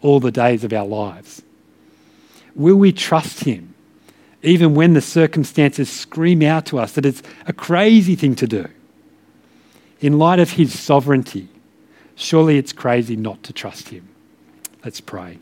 all 0.00 0.20
the 0.20 0.30
days 0.30 0.64
of 0.64 0.72
our 0.72 0.86
lives? 0.86 1.42
Will 2.54 2.76
we 2.76 2.92
trust 2.92 3.44
Him, 3.44 3.74
even 4.42 4.74
when 4.74 4.94
the 4.94 5.00
circumstances 5.00 5.90
scream 5.90 6.42
out 6.42 6.66
to 6.66 6.78
us 6.78 6.92
that 6.92 7.06
it's 7.06 7.22
a 7.46 7.52
crazy 7.52 8.14
thing 8.14 8.34
to 8.36 8.46
do? 8.46 8.66
In 10.00 10.18
light 10.18 10.38
of 10.38 10.52
His 10.52 10.78
sovereignty, 10.78 11.48
surely 12.14 12.58
it's 12.58 12.72
crazy 12.72 13.16
not 13.16 13.42
to 13.44 13.52
trust 13.52 13.88
Him. 13.88 14.08
Let's 14.84 15.00
pray. 15.00 15.38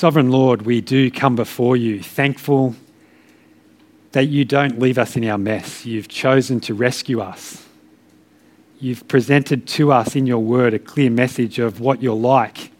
Sovereign 0.00 0.30
Lord, 0.30 0.62
we 0.62 0.80
do 0.80 1.10
come 1.10 1.36
before 1.36 1.76
you 1.76 2.02
thankful 2.02 2.74
that 4.12 4.28
you 4.28 4.46
don't 4.46 4.78
leave 4.78 4.96
us 4.96 5.14
in 5.14 5.28
our 5.28 5.36
mess. 5.36 5.84
You've 5.84 6.08
chosen 6.08 6.58
to 6.60 6.72
rescue 6.72 7.20
us. 7.20 7.66
You've 8.80 9.06
presented 9.08 9.66
to 9.66 9.92
us 9.92 10.16
in 10.16 10.26
your 10.26 10.38
word 10.38 10.72
a 10.72 10.78
clear 10.78 11.10
message 11.10 11.58
of 11.58 11.80
what 11.80 12.02
you're 12.02 12.16
like 12.16 12.72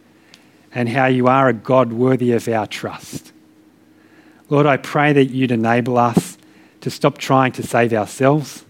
and 0.74 0.88
how 0.88 1.08
you 1.08 1.26
are 1.26 1.50
a 1.50 1.52
God 1.52 1.92
worthy 1.92 2.32
of 2.32 2.48
our 2.48 2.66
trust. 2.66 3.32
Lord, 4.48 4.64
I 4.64 4.78
pray 4.78 5.12
that 5.12 5.26
you'd 5.26 5.52
enable 5.52 5.98
us 5.98 6.38
to 6.80 6.88
stop 6.88 7.18
trying 7.18 7.52
to 7.52 7.62
save 7.62 7.92
ourselves, 7.92 8.64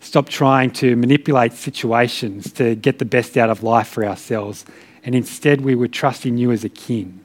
stop 0.00 0.28
trying 0.28 0.72
to 0.72 0.96
manipulate 0.96 1.52
situations 1.52 2.52
to 2.54 2.74
get 2.74 2.98
the 2.98 3.04
best 3.04 3.36
out 3.36 3.48
of 3.48 3.62
life 3.62 3.86
for 3.86 4.04
ourselves 4.04 4.64
and 5.04 5.14
instead 5.14 5.60
we 5.60 5.74
would 5.74 5.92
trust 5.92 6.26
in 6.26 6.38
you 6.38 6.50
as 6.52 6.64
a 6.64 6.68
king, 6.68 7.20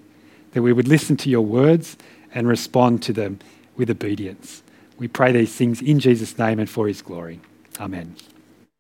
that 0.51 0.61
we 0.61 0.73
would 0.73 0.87
listen 0.87 1.17
to 1.17 1.29
your 1.29 1.45
words 1.45 1.97
and 2.33 2.47
respond 2.47 3.03
to 3.03 3.13
them 3.13 3.39
with 3.75 3.89
obedience. 3.89 4.63
We 4.97 5.07
pray 5.07 5.31
these 5.31 5.53
things 5.53 5.81
in 5.81 5.99
Jesus' 5.99 6.37
name 6.37 6.59
and 6.59 6.69
for 6.69 6.87
his 6.87 7.01
glory. 7.01 7.39
Amen. 7.79 8.15